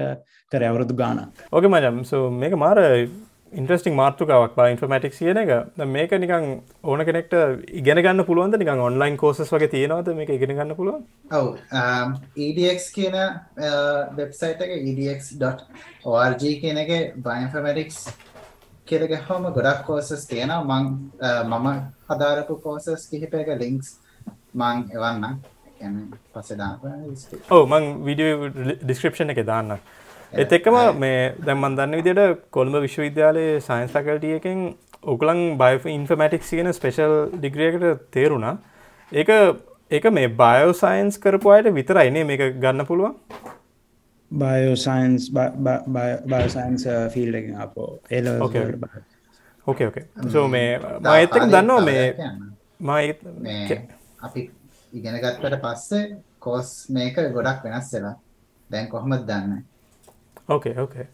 කර 0.51 0.63
අවුරුදු 0.65 0.97
ගාන 0.97 1.21
ඕක 1.51 1.67
මජම් 1.67 2.01
මේක 2.35 2.55
මාර 2.57 2.79
ඉන්ට්‍රස්ටිං 3.51 3.95
මාර්තුකාවක් 3.95 4.55
බා 4.55 4.67
ඉන්ෆර්මටික් 4.73 5.13
කියන 5.13 5.37
එක. 5.37 5.51
මේක 5.87 6.11
නිකං 6.23 6.45
ඕන 6.83 7.05
කෙනෙක්ට 7.05 7.33
ඉගෙන 7.81 8.01
ගන්න 8.05 8.25
පුළුවන්ද? 8.25 8.57
නිකං 8.57 8.79
ඔන්ලයින් 8.79 9.17
කෝසස් 9.17 9.51
වගේ 9.55 9.71
තියෙනවද 9.75 10.11
මේක 10.15 10.29
ඉගෙන 10.29 10.55
ගන්න 10.55 10.75
පුළුවන්? 10.75 11.03
ඔව. 11.31 11.57
EDX 12.47 12.91
කියන 12.97 13.17
වෙබ්සයිට 14.17 14.61
එක 14.65 14.75
edx.org 14.79 16.45
කියන 16.63 16.83
එක 16.83 16.91
බයින්ෆර්මටික්ස් 17.27 18.01
කියලග 18.87 19.15
හොම 19.27 19.49
ගොඩක් 19.53 19.85
කෝසස් 19.85 20.27
තියෙනවා. 20.27 20.63
මං 20.63 20.85
මම 21.45 21.67
හදාරපු 22.09 22.61
කෝසස් 22.63 23.09
කිහිප 23.11 23.33
එක 23.35 23.55
ලිංක්ස් 23.59 23.97
මං 24.53 24.87
එවන්න 24.95 25.41
පසදා 26.33 26.73
ඕ 27.49 27.65
මං 27.65 27.85
විඩිය 28.05 28.33
ඩිස්ක්‍රපෂන් 28.83 29.33
එක 29.33 29.43
දාන්න 29.45 29.77
එත් 30.33 30.51
එක්කම 30.51 30.77
මේ 30.97 31.33
දැම්මන් 31.45 31.75
දන්න 31.77 31.97
විදියට 31.99 32.43
කොළඹ 32.49 32.77
විශ්වවිද්‍යාලයේ 32.83 33.59
සයින්ස් 33.61 33.91
ෆැකල්ටිය 33.91 34.35
එකෙන් 34.35 34.59
ඔකුලන් 35.03 35.41
බයි 35.57 35.93
ඉන්ෆමටික් 35.93 36.43
කියන 36.43 36.73
ස්පෙශල් 36.73 37.15
ඩිග්‍රියකට 37.33 38.05
තේරුණා. 38.11 38.57
ඒක 39.11 39.29
ඒක 39.91 40.05
මේ 40.11 40.27
බයෝ 40.27 40.71
සයින්ස් 40.73 41.19
කරපු 41.19 41.51
අයට 41.51 41.73
විතරයිනේ 41.73 42.23
මේක 42.23 42.43
ගන්න 42.59 42.85
පුළුවන්? 42.85 43.15
බයෝසයින්ස් 44.31 45.27
බයසයින්ස් 46.25 46.87
ෆිල් 47.13 47.35
අපෝ 47.59 47.99
එල 48.09 48.27
ඕකේ 48.37 48.63
ඕකේ 49.67 50.05
සෝ 50.31 50.47
මේ 50.47 50.79
මඇත්තක 50.79 51.43
දන්නවා 51.47 51.81
මේ 51.81 52.05
මයි 52.81 53.13
අපි 54.21 54.49
ඉගෙන 54.93 55.19
ගත්තට 55.19 55.59
පස්සේ 55.65 56.05
කෝස් 56.39 56.71
මේක 56.89 57.19
ගොඩක් 57.33 57.63
වෙනස් 57.63 57.93
වෙලා. 57.93 58.15
දැන් 58.69 58.87
කොහොමද 58.87 59.27
දන්න 59.27 59.70
ඕකේ 60.49 60.75
ඕකේ 60.77 61.07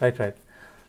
රයිට් 0.00 0.38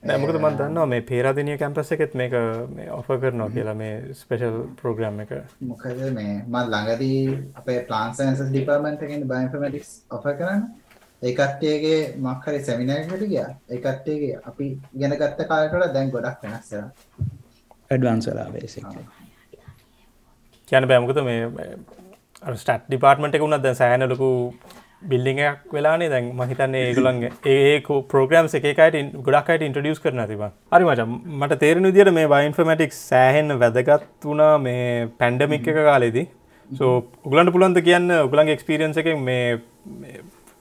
මොකද 0.04 0.38
මන් 0.38 0.58
දන්නවා 0.60 0.86
මේ 0.86 1.02
පේරාදිනිය 1.02 1.58
කැම්පස් 1.58 1.92
එකෙත් 1.96 2.16
මේක 2.16 2.34
මේ 2.76 2.88
ඔෆ 2.92 3.12
කරනවා 3.22 3.50
කියලා 3.50 3.76
මේ 3.76 4.14
ස්පෙෂල් 4.14 4.58
ප්‍රෝග්‍රම් 4.82 5.20
එක. 5.26 5.34
මොකද 5.62 6.02
මේ 6.18 6.34
මන් 6.46 6.72
ළඟදී 6.74 7.38
අපේ 7.56 7.80
ප්ලාන් 7.90 8.16
සයින්සස් 8.16 8.42
ඩිපාර්ට්මන්ට් 8.50 9.06
එකෙන් 9.08 9.28
බයෝඉන්ෆර්මැටික්ස් 9.30 9.94
ඔෆර් 10.12 10.36
කරන්න. 10.40 10.66
ඒ 11.22 11.34
කට්ටියගේ 11.34 12.02
මොකක් 12.20 12.50
හරි 12.50 12.60
සෙමිනාර් 12.70 13.00
එකකට 13.04 13.28
ගියා. 13.30 13.50
ඒ 13.70 13.80
කට්ටියගේ 13.80 14.42
අපි 14.52 14.70
ඉගෙන 14.96 15.18
ගත්ත 15.22 15.48
කාලයට 15.52 15.78
වඩා 15.78 15.94
දැන් 15.96 16.12
ගොඩක් 16.12 16.48
වෙනස් 16.48 16.72
වෙලා. 16.72 16.92
ඇඩ්වාන්ස් 17.92 18.28
වෙලා 18.30 18.48
බේසික්ලි 18.52 19.04
කියන්න 20.68 20.88
බෑ 20.90 21.02
මොකද 21.04 21.20
මේ 21.28 21.42
ස්ටට් 22.56 22.88
ඩිපාර්ට්මන්ට් 22.88 23.38
එක 23.38 23.46
උනත් 23.48 23.64
දැන් 23.64 23.80
සෑහෙන 23.80 24.10
ලොකු 25.04 25.10
බිල්ඩිං 25.10 25.40
එකක් 25.40 25.74
වෙලානේ 25.74 26.10
දැන් 26.10 26.32
මහිතන්නේ 26.40 26.84
ඒගොල්ලන්ගේ. 26.90 27.32
ඒ 27.46 27.82
ප්‍රෝග්‍රම්ස් 28.12 28.56
එකකට 28.60 29.18
ගොඩක් 29.28 29.50
අයට 29.50 29.66
ඉන්ට්‍රඩියස් 29.68 30.00
කරන 30.00 30.28
තිබ 30.28 30.44
හරි 30.72 30.86
මච. 30.86 31.08
මට 31.40 31.60
තේරෙන 31.60 31.84
විදියට 31.90 32.14
මේ 32.14 32.28
බයින්ෆර්මටික්ස් 32.28 33.02
සෑහෙන් 33.10 33.60
වැදගත් 33.64 34.08
වුණා 34.24 34.58
මේ 34.58 35.10
පැන්ඩමික් 35.20 35.68
එක 35.68 35.76
කාලෙදී. 35.90 36.28
සෝ 36.70 36.94
උගලන්ට 37.26 37.54
පුළන්ද 37.56 37.82
කියන්න? 37.90 38.12
උගලන්ගේ 38.28 38.58
එක්ස්පිරියන්ස 38.58 38.98
එක 38.98 39.10
මේ 39.30 39.60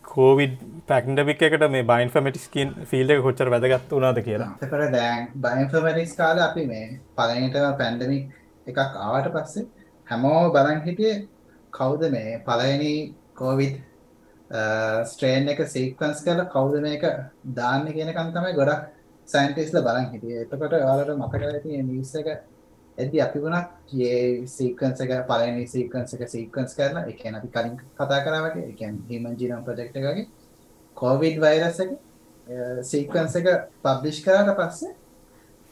කෝවිඩ් 0.05 0.57
පැක්ඩමික් 0.87 1.43
එකට 1.43 1.69
මේ 1.71 1.89
බයින්ෆර්මටික්ස් 1.93 2.49
කින් 2.57 2.75
ෆිල්ඩ 2.91 3.11
එක 3.17 3.23
කොච්චර 3.27 3.49
වැදගත් 3.55 3.95
වුණාද 3.97 4.19
කියලා. 4.29 4.51
කර 4.61 4.91
දැන් 4.97 5.29
බයින්ෆර්මටික්ස් 5.47 6.17
කාල 6.17 6.39
අපි 6.49 6.67
මේ 6.67 6.99
පලනටම 7.17 7.79
පැන්ඩමික් 7.79 8.29
එකක් 8.67 8.79
ආවට 8.81 9.33
පස්සේ 9.37 9.65
හැමෝ 10.11 10.51
බලන් 10.57 10.85
හිටිය 10.89 11.15
කවුද 11.73 12.03
මේ 12.11 12.43
පලයනි 12.47 13.15
කෝවිඩ් 13.41 13.81
ස්ට්‍රේන් 14.53 15.49
එක 15.49 15.61
සීක්වන්ස් 15.75 16.25
කල 16.25 16.41
කවුද 16.55 16.81
මේක 16.83 17.05
දාන්න 17.59 17.87
කියනකන් 17.89 18.33
තමයි 18.35 18.53
ගොඩක් 18.55 18.89
සයින්ටිස්ල 19.29 19.81
බලන් 19.81 20.11
හිටිය. 20.13 20.43
එතකොට 20.45 20.75
ඔයාලට 20.79 21.15
මතක 21.17 21.43
ඇති 21.51 21.83
නිස් 21.83 22.15
එක 22.15 22.29
ඇදි 22.99 23.21
අපි 23.21 23.39
වුණත් 23.39 23.69
ඒ 24.07 24.47
සීකන්ස 24.47 25.01
එක 25.01 25.13
පලනි 25.29 25.67
සීකන්ස 25.67 26.15
එක 26.15 26.25
සීකන්ස් 26.29 26.77
කරන 26.77 26.99
එක 27.05 27.21
අපි 27.31 27.49
කලින් 27.55 27.77
කතා 27.99 28.21
කරවට 28.27 28.57
එකන් 28.73 28.99
හිමන් 29.09 29.37
ජීනම් 29.41 29.65
ප්‍රජෙක්් 29.65 29.97
එකගේ 29.97 30.27
කෝවිඩ් 30.97 31.41
වෛරස 31.41 31.81
එක 31.81 31.97
සීකන්ස 32.91 33.39
එක 33.41 33.49
පබ්ලිෂ් 33.83 34.21
කරට 34.27 34.53
පස්සේ 34.61 34.93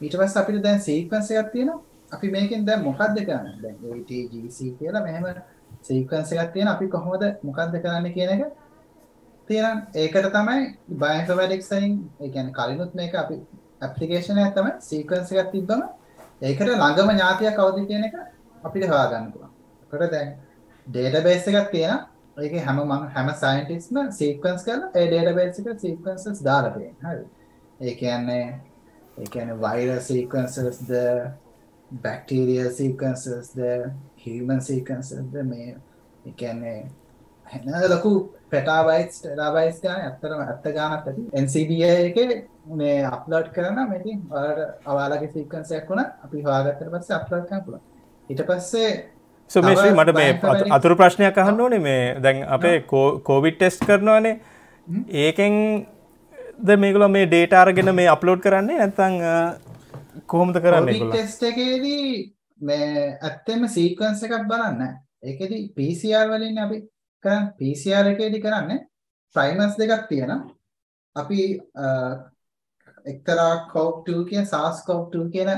ඊට 0.01 0.17
පස් 0.17 0.37
අපිට 0.41 0.63
දැන් 0.63 0.81
සීකන්ස 0.81 1.31
එකක් 1.31 1.53
තියෙන 1.53 1.71
අපි 2.11 2.31
මේකෙන් 2.31 2.65
දැන් 2.65 2.83
මොකක්ද 2.83 3.21
කරන්න? 3.27 3.61
දැන් 3.61 3.77
ATGC 3.93 4.57
කියලා 4.79 5.05
මෙහෙම 5.05 5.25
සීකන්ස 5.83 6.33
එකක් 6.33 6.53
තියෙන 6.53 6.73
අපි 6.73 6.89
කොහොමද 6.89 7.29
මොකක්ද 7.43 7.77
කරන්න 7.77 8.13
කියන 8.17 8.33
එක 8.35 8.43
තියෙන 9.51 9.81
ඒකට 9.95 10.29
තමයි 10.31 10.59
බයින්ෆර්මැටික්සයින් 10.99 11.97
ඒ 12.19 12.29
කියන්නේ 12.29 12.53
කලිනුත් 12.53 12.93
මේක 12.95 13.17
අපි 13.17 13.39
ඇප්ලිකේෂන් 13.81 14.39
එකක් 14.39 14.55
තමයි 14.55 14.77
සීක්වන්ස් 14.83 15.33
එකක් 15.33 15.51
තිබ්බම 15.51 15.83
ඒකට 16.43 16.69
ළඟම 16.69 17.11
ඥාතිය 17.11 17.51
කවුද 17.53 17.83
කියන 17.85 18.07
එක 18.07 18.15
අපිට 18.63 18.87
හොයාගන්න 18.87 19.27
පුළුවන්. 19.29 19.51
ඒකට 19.83 20.11
දැන් 20.11 20.33
ඩේටාබේස් 20.87 21.47
එකක් 21.49 21.69
තියෙනවා. 21.69 21.99
ඒක 22.37 22.53
හැම 22.61 22.77
මම 22.79 23.07
හැම 23.09 23.29
සයින්ටිස්ට්ම 23.35 23.97
සීක්වන්ස් 24.13 24.63
කරලා 24.63 24.89
ඒ 24.93 25.05
ඩේටාබේස් 25.07 25.59
එකට 25.59 25.81
සීක්වන්සස් 25.81 26.43
දාලා 26.43 26.71
තියෙනවා 26.71 27.13
හරි 27.13 27.25
ඒ 27.81 27.95
කියන්නේ 27.95 28.45
ඒ 29.17 29.27
කියන්නේ 29.27 29.59
වෛරස් 29.59 30.07
සීක්වන්සස්ද 30.07 30.91
බැක්ටීරියල් 31.91 32.71
සීක්වන්සස්ද 32.71 33.59
හියුමන් 34.17 34.61
සීක්වන්සස්ද 34.61 35.35
මේ 35.45 35.69
ඒ 36.25 36.33
කියන්නේ 37.51 37.75
හැන 37.75 37.91
ලොකු 37.93 38.11
පෙටාබයිට්ස් 38.51 39.21
ටෙරාබයිට්ස් 39.21 39.79
ගාන 39.85 40.01
ඇත්තටම 40.07 40.41
ඇත්ත 40.45 40.65
ගානක් 40.77 41.07
ඇති. 41.07 41.21
NCBI 41.43 41.81
එකේ 42.09 42.37
මේ 42.81 42.97
අප්ලෝඩ් 43.15 43.47
කරන 43.55 43.79
මේ 43.89 43.99
ඉතින් 44.01 44.19
ඔයාලට 44.35 44.91
ඔයාලගේ 44.93 45.31
සීක්වන්ස් 45.35 45.71
එකක් 45.79 45.89
වුණා. 45.89 46.09
අපි 46.25 46.43
හොයාගත්තට 46.47 46.91
පස්සේ 46.93 47.17
අප්ලෝඩ් 47.19 47.47
කරන්න 47.49 47.65
පුළුවන්. 47.65 47.83
ඊට 48.29 48.43
පස්සේ 48.49 48.91
සුමේශ්‍රී 49.49 49.95
මට 49.95 50.15
මේ 50.19 50.31
අතුරු 50.77 50.95
ප්‍රශ්නයක් 51.01 51.41
අහන්න 51.43 51.63
ඕනේ. 51.65 51.81
මේ 51.87 52.03
දැන් 52.25 52.43
අපේ 52.57 52.77
කෝවිඩ් 53.29 53.57
ටෙස්ට් 53.57 53.87
කරනවානේ. 53.89 54.35
ඒකෙන් 55.25 55.53
ද 56.67 56.77
මේකල 56.83 57.07
මේ 57.17 57.25
ඩේට 57.27 57.57
අරගෙන 57.63 57.95
මේ 57.99 58.09
අප්ලෝඩ් 58.15 58.43
කරන්නේ 58.45 58.79
නැත්තං 58.79 59.19
කොහොමද 60.33 60.61
කරන්න 60.63 60.87
කොවිඩ් 60.87 61.11
ටෙස්ට් 61.11 61.43
එකේදී 61.51 62.07
මේ 62.69 63.05
ඇත්තෙම 63.29 63.67
සීක්වන්ස් 63.75 64.23
එකක් 64.27 64.49
බලන්න. 64.51 64.97
ඒකෙදී 65.29 65.63
PCR 65.75 66.27
වලින් 66.29 66.59
අපි 66.65 66.77
කරන් 67.23 67.43
PCR 67.57 68.05
එකේදී 68.13 68.41
කරන්නේ 68.41 68.79
ප්‍රයිමර්ස් 69.35 69.75
දෙකක් 69.77 70.07
තියෙනවා. 70.09 70.39
අපි 71.15 71.39
අ, 71.77 71.87
එක්තරා 73.05 73.53
COV2 73.73 74.25
කියන 74.29 74.45
SARS-CoV-2 74.45 75.29
කියන 75.31 75.49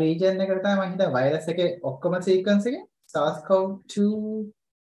රීජන් 0.00 0.40
එකට 0.40 0.62
තමයි 0.62 0.76
මම 0.76 0.92
හිතා 0.92 1.10
වෛරස් 1.12 1.48
එකේ 1.48 1.68
ඔක්කොම 1.82 2.14
සීක්වන්ස් 2.22 2.66
එකේ 2.66 2.84
SARS-CoV-2 3.14 4.06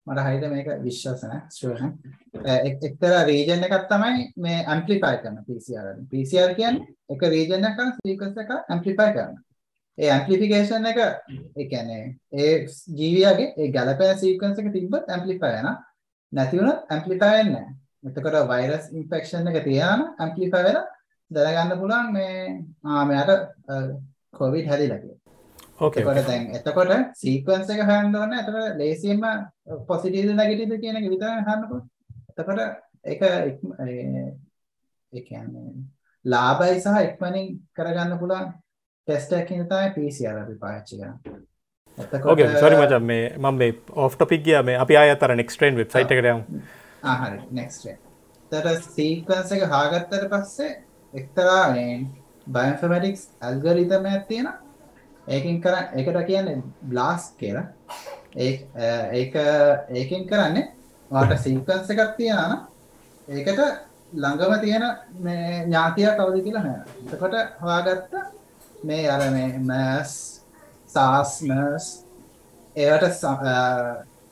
මට 0.08 0.24
හරියට 0.26 0.50
මේක 0.52 0.68
විශ්වාස 0.84 1.22
නැහැ. 1.24 1.42
ෂුවර් 1.50 1.80
නෑ 1.82 2.58
එක්- 2.70 2.84
එක්තරා 2.90 3.24
රීජන් 3.26 3.64
එකක් 3.68 3.76
තමයි 3.90 4.26
මේ 4.38 4.60
ඇම්ප්ලිෆයි 4.66 5.18
කරන 5.22 5.38
PCR 5.48 5.86
වලින්. 5.88 6.08
PCR 6.12 6.52
කියන්නේ 6.56 6.88
එක 7.10 7.22
රීජන් 7.34 7.66
එකක් 7.70 7.78
කරන 7.78 7.92
සීක්වන්ස් 8.00 8.38
එක 8.44 8.52
ඇම්ප්ලිෆයි 8.56 9.12
කරන. 9.16 9.36
ඒ 9.98 10.10
ඇම්ප්ලිෆිකේෂන් 10.10 10.86
එක 10.86 10.98
ඒ 11.00 11.66
කියන්නේ 11.72 12.16
ඒ 12.34 12.68
ජීවියාගේ 13.00 13.54
ඒ 13.58 13.72
ගැලපෙන 13.72 14.18
සීක්වන්ස් 14.18 14.60
එක 14.60 14.72
තිබ්බත් 14.76 15.08
ඇම්ප්ලිෆයි 15.08 15.48
වෙනවා 15.48 15.78
නැති 16.34 16.60
වුණොත් 16.60 16.80
ඇම්ප්ලිෆයි 16.90 17.30
වෙන්නේ 17.30 17.54
නැහැ. 17.54 17.76
එතකොට 18.10 18.48
වෛරස් 18.48 18.92
ඉන්ෆෙක්ෂන් 18.92 19.48
එක 19.52 19.64
තියාම 19.64 20.16
ඇම්ප්ලිෆයි 20.18 20.60
වෙලා 20.60 20.86
දැනගන්න 21.32 21.80
පුළුවන් 21.80 22.14
මේ 22.14 22.64
ආ 22.86 23.06
මෙයාට 23.06 23.54
කොවිඩ් 24.34 24.68
හැදිලා 24.72 24.98
කියලා. 24.98 25.20
ඕකේ 25.80 26.02
එතකොට 26.02 26.28
දැන් 26.28 26.44
එතකොට 26.58 26.92
සීක්වන්ස් 27.16 27.70
එක 27.70 27.86
හොයන්න 27.90 28.16
ඕනේ. 28.16 28.40
එතකොට 28.42 28.78
ලේසියෙන්ම 28.78 29.24
පොසිටිව්ද 29.88 30.34
නෙගටිව්ද 30.34 30.82
කියන 30.82 30.96
එක 31.00 31.10
විතරයි 31.10 31.46
හොයන්න 31.48 31.68
පුළුවන්. 31.68 31.90
එතකොට 32.32 32.60
ඒක 33.06 33.22
ඒ 33.22 35.22
කියන්නේ 35.22 35.74
ලාභයි 36.26 36.80
සහ 36.80 36.88
ඉක්මනින් 37.04 37.48
කරගන්න 37.76 38.20
පුළුවන් 38.20 38.54
ටෙස්ට් 39.08 39.34
එකකින් 39.34 39.66
තමයි 39.68 39.90
PCR 39.96 40.38
අපි 40.44 40.56
පාවිච්චි 40.60 40.98
කරන්නේ. 40.98 41.42
ඕකේ 42.26 42.48
සොරි 42.60 42.76
මචන් 42.78 43.04
මේ 43.04 43.26
මම 43.38 43.58
මේ 43.62 43.74
ඔෆ් 44.06 44.16
ටොපික් 44.16 44.44
ගියා 44.46 44.64
මේ 44.64 44.78
අපි 44.84 44.98
ආයෙත් 44.98 45.24
අර 45.24 45.36
නෙක්ස්ට් 45.36 45.58
ට්‍රේන් 45.58 45.80
වෙබ්සයිට් 45.80 46.14
එකට 46.16 46.30
යමු 46.32 46.62
ආ 47.04 47.16
හරි 47.22 47.40
next 47.52 47.86
one. 47.86 48.00
එතකොට 48.52 48.86
සීක්වන්ස් 48.90 49.52
එක 49.56 49.64
හොයාගත්තට 49.72 50.28
පස්සේ 50.34 50.72
එක්තරා 51.14 51.64
මේ 51.74 51.96
බයෝඉන්ෆර්මැටික්ස් 52.48 53.24
ඇල්ගොරිතම් 53.42 54.08
එකක් 54.12 54.28
තියෙනවා. 54.28 54.58
ඒකෙන් 55.28 55.62
කරන්නේ 55.62 56.04
ඒකට 56.04 56.28
කියන්නේ 56.30 56.62
බ්ලාස්ට් 56.92 57.34
කියලා. 57.40 57.66
ඒ 58.38 58.52
ඒක 59.14 59.36
ඒකෙන් 59.94 60.24
කරන්නේ 60.30 60.70
ඔයාලට 61.12 61.44
සීක්වන්ස් 61.48 61.92
එකක් 61.96 62.16
තියෙනවා 62.20 62.48
නම් 62.48 62.62
ඒකට 63.40 63.62
ළඟම 64.14 64.56
තියෙන 64.62 64.88
මේ 65.20 65.60
ඥාතිය 65.66 66.08
කවුද 66.18 66.40
කියලා 66.48 66.64
නෑ. 66.64 66.82
එතකොට 67.06 67.36
හොයාගත්ත 67.62 68.18
මේ 68.84 69.10
අර 69.16 69.22
මේ 69.36 69.60
MERS 69.72 70.14
SARS 70.94 71.34
MERS 71.50 71.86
ඒවට 72.76 73.14
ස- 73.14 73.24
අ, 73.54 73.56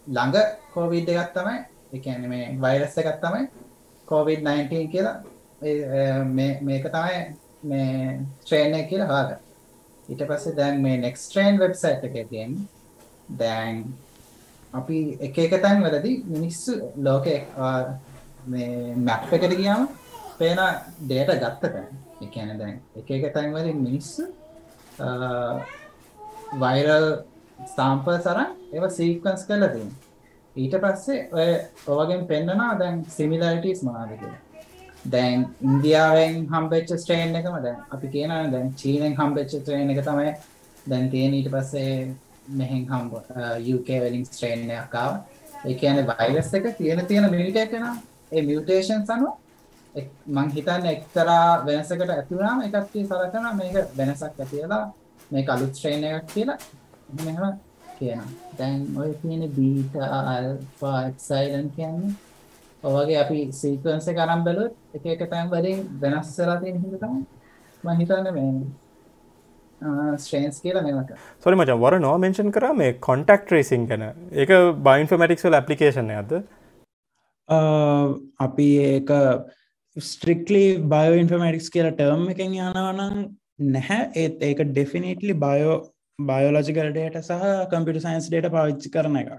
ළඟ 0.07 0.37
කොවිඩ් 0.73 1.09
එකක් 1.13 1.31
තමයි 1.37 1.57
ඒ 1.93 1.99
කියන්නේ 2.05 2.29
මේ 2.33 2.57
වෛරස් 2.63 2.97
එකක් 2.97 3.19
තමයි 3.23 3.43
COVID-19 4.07 4.87
කියලා 4.93 5.15
ඒ, 5.61 5.77
අ, 5.99 6.23
මේ 6.37 6.59
මේක 6.61 6.85
තමයි 6.95 7.21
මේ 7.63 8.19
ස්ට්‍රේන් 8.43 8.73
එක 8.75 8.87
කියලා 8.89 9.07
හොයාගත්තා. 9.11 9.39
ඊට 10.09 10.23
පස්සේ 10.29 10.55
දැන් 10.59 10.81
මේ 10.83 10.97
next 10.97 11.21
strain 11.29 11.59
website 11.63 12.03
එකේ 12.09 12.25
තියෙන්නේ 12.29 12.67
දැන් 13.41 13.83
අපි 14.73 14.97
එක 15.27 15.37
එක 15.45 15.53
තැන් 15.63 15.83
වලදී 15.85 16.23
මිනිස්සු 16.35 16.71
ලෝකේ 17.07 17.39
අ, 17.57 17.67
මේ 18.47 18.95
මැප් 19.07 19.33
එකට 19.33 19.55
ගියාම 19.61 19.87
පේන 20.39 20.57
data 21.09 21.33
ගත්ත 21.43 21.61
තැන්. 21.73 21.87
ඒ 22.21 22.27
කියන්නේ 22.33 22.57
දැන් 22.61 22.79
එක 22.99 23.09
එක 23.17 23.33
තැන් 23.33 23.53
වලින් 23.53 23.77
මිනිස්සු 23.87 24.23
වයිරල් 26.63 27.05
සාම්පල්ස් 27.75 28.25
අරන් 28.27 28.47
ඒව 28.73 28.85
සීක්වන්ස් 28.89 29.43
කරලා 29.47 29.69
තියෙනවා. 29.69 29.99
ඊට 30.55 30.75
පස්සේ 30.83 31.19
ඔය 31.33 31.49
ඔයගෙන් 31.97 32.25
පෙන්නනවා 32.27 32.79
දැන් 32.79 33.05
සිමිලරිටිස් 33.09 33.83
මොනවද 33.83 34.15
කියලා. 34.19 34.39
දැන් 35.05 35.45
ඉන්දියාවෙන් 35.61 36.33
හම්බෙච්ච 36.53 36.89
ස්ට්‍රේන් 36.97 37.35
එකම 37.35 37.55
දැන් 37.63 37.77
අපි 37.91 38.07
කියනවා 38.07 38.51
දැන් 38.51 38.73
චීනෙන් 38.75 39.15
හම්බෙච්ච 39.19 39.51
ස්ට්‍රේන් 39.61 39.89
එක 39.89 40.01
තමයි 40.05 40.33
දැන් 40.87 41.09
තියෙන 41.09 41.33
ඊට 41.33 41.49
පස්සේ 41.51 42.13
මෙහෙන් 42.59 42.85
හම්බ 42.87 43.13
අ, 43.15 43.57
UK 43.75 43.89
වලින් 44.03 44.25
ස්ට්‍රේන් 44.25 44.69
එකක් 44.69 44.95
ආවා. 44.95 45.25
ඒ 45.65 45.73
කියන්නේ 45.75 46.07
වෛරස් 46.07 46.53
එක 46.53 46.65
තියෙන 46.77 47.05
තියෙන 47.05 47.29
මියුටේට් 47.31 47.71
වෙනවා. 47.71 47.95
ඒ 48.31 48.41
මියුටේෂන්ස් 48.41 49.09
අනුව 49.09 49.27
එක්- 49.29 49.39
මං 50.27 50.49
හිතන්නේ 50.55 50.93
එක්තරා 50.97 51.65
වෙනසකට 51.65 52.09
ඇති 52.09 52.35
වුණාම 52.35 52.61
එකක් 52.67 52.75
සලකනවා 53.09 53.53
මේක 53.59 53.75
වෙනසක් 53.97 54.39
ඇති 54.39 54.61
වෙලා 54.61 54.83
මේක 55.31 55.49
අලුත් 55.49 55.75
ස්ට්‍රේන් 55.75 56.03
එකක් 56.09 56.27
කියලා 56.33 56.57
එහෙම 57.11 57.27
එහෙම 57.31 57.59
කියනවා. 57.99 58.27
දැන් 58.59 58.79
ඔය 58.97 59.09
තියෙන 59.21 59.43
බීටා 59.57 60.11
ආල්ෆා 60.19 60.99
එප්සයිලන් 61.09 61.67
කියන්නේ 61.75 62.13
ඔය 62.83 62.93
වගේ 62.97 63.19
අපි 63.23 63.41
සීක්වන්ස් 63.61 64.07
එක 64.13 64.21
අරන් 64.25 64.45
බැලුවොත් 64.47 64.73
එක 64.99 65.09
එක 65.15 65.25
තැන් 65.33 65.51
වලින් 65.55 65.83
වෙනස් 66.01 66.31
වෙලා 66.39 66.61
තියෙන 66.63 66.79
හින්දා 66.83 67.01
තමයි 67.03 67.25
මම 67.83 67.99
හිතන්නේ 67.99 68.33
මේ 68.37 68.53
ස්ට්‍රේන්ස් 70.17 70.57
කියලා 70.63 70.83
මේක. 70.87 71.13
සොරි 71.43 71.55
මචන් 71.59 71.83
වර 71.83 71.99
නෝ 71.99 72.15
මෙන්ෂන් 72.25 72.51
කර 72.57 72.71
මේ 72.81 72.97
කොන්ටක්් 73.07 73.55
රේසින් 73.55 73.87
ගැන 73.91 74.09
ඒක 74.33 74.51
බයින්ෆමටික්ස් 74.89 75.47
වල 75.47 75.59
ඇපලිකේෂන් 75.59 76.11
ඇද 76.17 76.37
අපි 78.47 78.67
ඒක 78.91 79.09
ස්ට්‍රික්ලි 79.97 80.63
බයෝ 80.93 81.15
ඉන්ෆර්මටික්ස් 81.19 81.69
කියලා 81.73 81.95
ටර්ම් 81.95 82.29
එකෙන් 82.33 82.53
යනවනම් 82.55 83.17
නැහැ. 83.73 84.01
ඒත් 84.15 84.43
ඒක 84.47 84.63
ඩෙෆිනිටලි 84.71 85.33
බයෝ 85.35 85.75
බයෝලජිකල් 86.19 86.91
ඩේට 86.93 87.17
සහ 87.21 87.67
කම්පිට 87.71 88.03
සයින්ස් 88.05 88.29
ඩේට 88.29 88.51
පාවිච්චි 88.55 88.91
කරන 88.93 89.17
එකක්. 89.21 89.31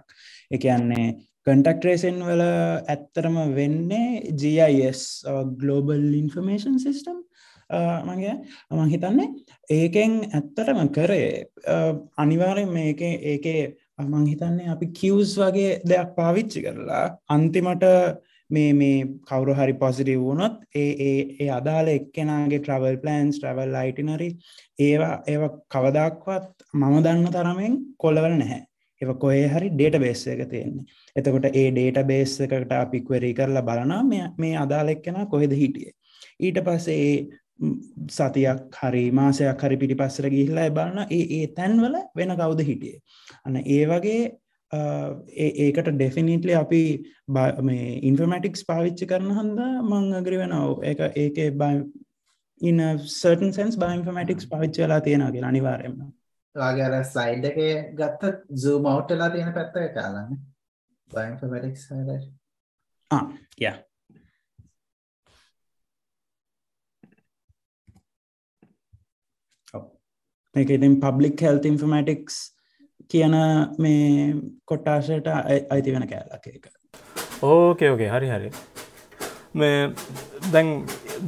එක 0.51 0.65
යන්නේ 0.77 1.07
කන්ටක්ටරේසන් 1.47 2.21
වල 2.29 2.43
ඇත්තරම 2.45 3.39
වෙන්නේ 3.57 4.33
GIS 4.41 5.05
ගලෝබල් 5.61 6.05
ඉන්ෆර්මේෂන් 6.21 6.77
සිිස්ටම් 6.85 7.23
මගේ 8.09 8.35
මං 8.77 8.93
හිතන්නේ 8.93 9.29
ඒකෙන් 9.71 10.19
ඇත්තටම 10.31 10.93
කරේ. 10.97 11.47
අනිවාරයෙන් 12.17 12.75
මේක 12.77 13.01
ඒකේ 13.01 13.63
මං 14.05 14.29
හිතන්නේ 14.29 14.69
අපි 14.75 14.91
කිවස් 15.01 15.33
වගේ 15.41 15.81
දෙයක් 15.89 16.13
පාවිච්චි 16.21 16.67
කරලා 16.67 17.07
අන්තිමට 17.29 17.89
මේ 18.53 18.73
මේ 18.73 18.97
කවරු 19.29 19.55
හරි 19.55 19.75
පොසිටි 19.75 20.17
වුණොත් 20.17 20.57
ඒ 20.75 20.91
ඒ 21.01 21.21
ඒ 21.41 21.49
අදාළ 21.51 21.89
එක්කෙනගේ 21.91 22.59
ට්‍රවල් 22.59 22.99
ප්ලන්ස් 23.03 23.39
ට්‍රවල් 23.39 23.79
අයිටිනරි 23.83 24.29
ඒවා 24.81 25.15
ඒව 25.27 25.43
කවදක්වත් 25.75 26.67
මම 26.75 26.97
දන්න 27.05 27.31
තරමෙන් 27.31 27.75
කොල්ලවල 27.97 28.35
නැහැ. 28.35 28.61
ඒ 29.01 29.15
කොේ 29.17 29.45
හරි 29.49 29.69
ඩේට 29.71 29.99
බේස් 29.99 30.25
එක 30.27 30.43
තියෙන්නේ. 30.51 30.87
එතකොට 31.17 31.47
ඒ 31.53 31.69
ඩේට 31.71 32.07
බේස් 32.07 32.35
එකට 32.41 32.75
අපික්වරී 32.75 33.35
කරලා 33.35 33.63
බලනා 33.63 34.03
මේ 34.39 34.57
අදාළ 34.57 34.95
එක්කෙන 34.95 35.23
කොහෙද 35.27 35.55
හිටියේ. 35.55 35.95
ඊට 36.41 36.59
පස්සේ 36.67 36.99
ඒ 37.05 37.17
සතියක් 38.11 38.77
හරි 38.77 39.05
මාසයක් 39.13 39.61
හරි 39.61 39.77
පිටි 39.77 39.97
පස්සර 39.97 40.29
ගිහිල්ලා 40.29 40.71
බලන්න 40.71 41.11
ඒ 41.11 41.25
ඒ 41.39 41.47
තැන්වල 41.57 41.97
වෙන 42.17 42.37
කවුද 42.37 42.63
හිටියේ. 42.63 43.03
අන්න 43.45 43.57
ඒ 43.67 43.85
වගේ 43.87 44.23
ඒකට 44.73 45.91
ඩෙෆිනිටලි 45.91 46.55
අපි 46.55 46.83
මේ 47.63 47.99
ඉන්ෆර්මටික්ස් 48.03 48.65
පාවිච්චි 48.65 49.07
කරන 49.07 49.35
හන්ද 49.39 49.61
මං 49.83 50.09
අගරි 50.15 50.39
වෙනව. 50.39 50.83
ඒ 50.83 51.13
ඒක 51.17 51.39
ඉන්න 52.61 52.81
සර්ටන් 53.11 53.53
සන්ස් 53.53 53.77
බයින්ෆර්මටික්ස් 53.77 54.49
පාවිච්ච 54.49 54.83
වෙලා 54.83 55.01
තියෙනගේ 55.01 55.45
අනිවාරයම 55.45 55.97
වගේ 56.55 56.89
අර 56.89 57.05
ස්ලයිඩ් 57.05 57.45
එකේ 57.45 57.75
ගත්ත 57.95 58.33
out 58.87 59.11
වෙලා 59.11 59.31
තියෙන 59.31 59.55
පැත්ත 59.55 59.77
එක 59.77 59.95
කාලන්නේ 59.95 60.39
බයින්ෆර්මැටික්ස් 61.11 61.89
යා 63.61 63.77
මේක 70.55 70.71
ඉතින් 70.71 70.99
පබ්ලික් 71.01 71.41
හෙල්ත 71.41 71.65
ඉන්ෆර්මටික්ස් 71.65 72.43
කියන 73.13 73.37
මේ 73.79 74.35
කොට්ටාශයට 74.67 75.29
අයිති 75.71 75.95
වෙන 75.95 76.09
කෑල්ලක 76.09 76.47
එක 76.51 76.67
ඕකේ 77.45 77.91
ඕකේ 77.91 78.11
හරි 78.11 78.29
හරි. 78.29 78.51
මේ 79.55 79.79
දැන් 80.53 80.69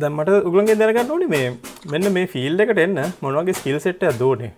දැම්මට 0.01 0.31
උගලන්ගේ 0.42 0.77
දැනගන්න 0.77 1.11
ඕනි 1.11 1.27
මේ 1.29 1.49
මෙන්න 1.92 2.12
මේ 2.12 2.27
ෆිල් 2.27 2.61
එකට 2.61 2.79
එන්න 2.81 3.01
මොනවගේ 3.23 3.59
ස්කිල් 3.59 3.81
සෙට්ට 3.81 4.20
දෝනේ 4.20 4.53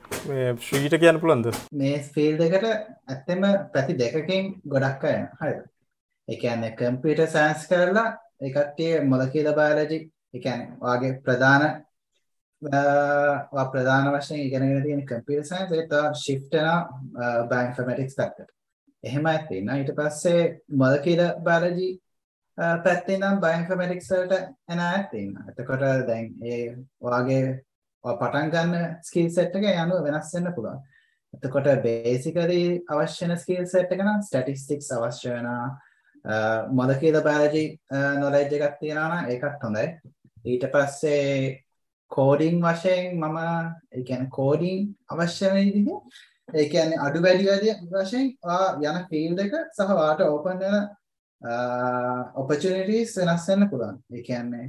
ශ්‍රීට 0.61 0.99
කියන්න 1.03 1.21
පුළන්ද 1.23 1.49
මේ 1.75 1.97
ෆිල් 2.15 2.37
දෙකට 2.39 2.67
ඇත්තම 2.67 3.43
පැති 3.73 3.99
දෙකකින් 4.03 4.53
ගොඩක් 4.67 5.09
අය 5.11 5.19
හරි 5.41 5.57
එකන්න 6.29 6.69
කම්පියට 6.79 7.25
සෑන්ස් 7.29 7.67
කරලා 7.71 8.07
එකටේ 8.43 8.95
මොලකීල 9.05 9.51
බාලජි 9.59 9.99
එකන 10.35 10.65
වගේ 10.83 11.13
ප්‍රධාන 11.25 11.67
ප්‍රධාන 12.63 14.09
වශයෙන් 14.15 14.41
ඉගෙනගෙන 14.41 14.83
තියෙන 14.83 15.07
කම්පියුටර් 15.07 15.47
සයන්ස් 15.47 15.73
ඒත් 15.73 15.93
ශිෆ්ටන 16.17 16.69
බයෝඉන්ෆර්මැටික්ස් 17.51 18.17
පැත්තට. 18.17 18.51
එහෙම 19.05 19.27
ඇත්තින්න 19.27 19.71
ඊට 19.71 19.93
පස්සේ 19.95 20.61
මොලකියුල 20.75 21.23
බයොලොජි 21.41 21.89
පැත්තේ 22.59 23.19
නම් 23.19 23.41
බයෝඉන්ෆර්මැටික්ස් 23.41 24.11
වලට 24.11 24.43
එන 24.69 24.81
ඇත්තින්න. 24.81 25.37
එතකොට 25.49 25.85
දැන් 26.09 26.33
ඒ 26.43 26.77
ඔයාගේ 27.01 27.63
පටන් 28.05 28.51
ගන්න 28.51 29.01
ස්කිල් 29.03 29.31
සෙට් 29.31 29.57
එක 29.57 29.67
යනුව 29.75 30.03
වෙනස් 30.03 30.33
වෙන්න 30.35 30.55
පුළුවන්. 30.55 30.81
එතකොට 31.35 31.69
බේසිකලි 31.83 32.63
අවශ්‍ය 32.89 33.27
වෙන 33.27 33.39
ස්කිල් 33.39 33.67
සෙට් 33.67 33.93
එක 33.93 34.01
නම් 34.01 34.23
ස්ටැටිස්ටික්ස් 34.23 34.91
අවශ්‍ය 34.93 35.29
වෙනවා 35.31 36.65
මොලකියුල 36.73 37.21
බයොලොජි 37.21 37.67
නොලෙජ් 38.17 38.49
එකක් 38.49 38.81
තියෙනවා 38.81 39.09
නම් 39.13 39.31
ඒකත් 39.31 39.63
හොඳයි. 39.63 39.87
ඊට 40.47 40.69
පස්සේ 40.73 41.66
කෝඩිං 42.11 42.57
වශයෙන් 42.63 43.19
මම 43.19 43.39
එකන 43.93 44.23
කෝඩිං 44.31 44.81
අවශ්‍ය 45.09 45.51
විදිහ 45.55 46.01
ඒ 46.55 46.69
කියන්නේ 46.69 46.99
අඩු 46.99 47.23
වැඩි 47.23 47.47
වැඩි 47.47 47.71
වශයෙන් 47.93 48.27
යන 48.85 48.99
ෆීල්ඩ් 49.11 49.41
එක 49.41 49.55
සහ 49.73 49.93
වාට 49.93 50.21
ඕපන් 50.23 50.61
වෙන 50.61 50.77
ඔපචුනිටිස් 52.35 53.17
වෙනස් 53.19 53.49
වෙන්න 53.49 53.69
පුළුවන්. 53.71 53.97
ඒ 54.13 54.23
කියන්නේ 54.23 54.67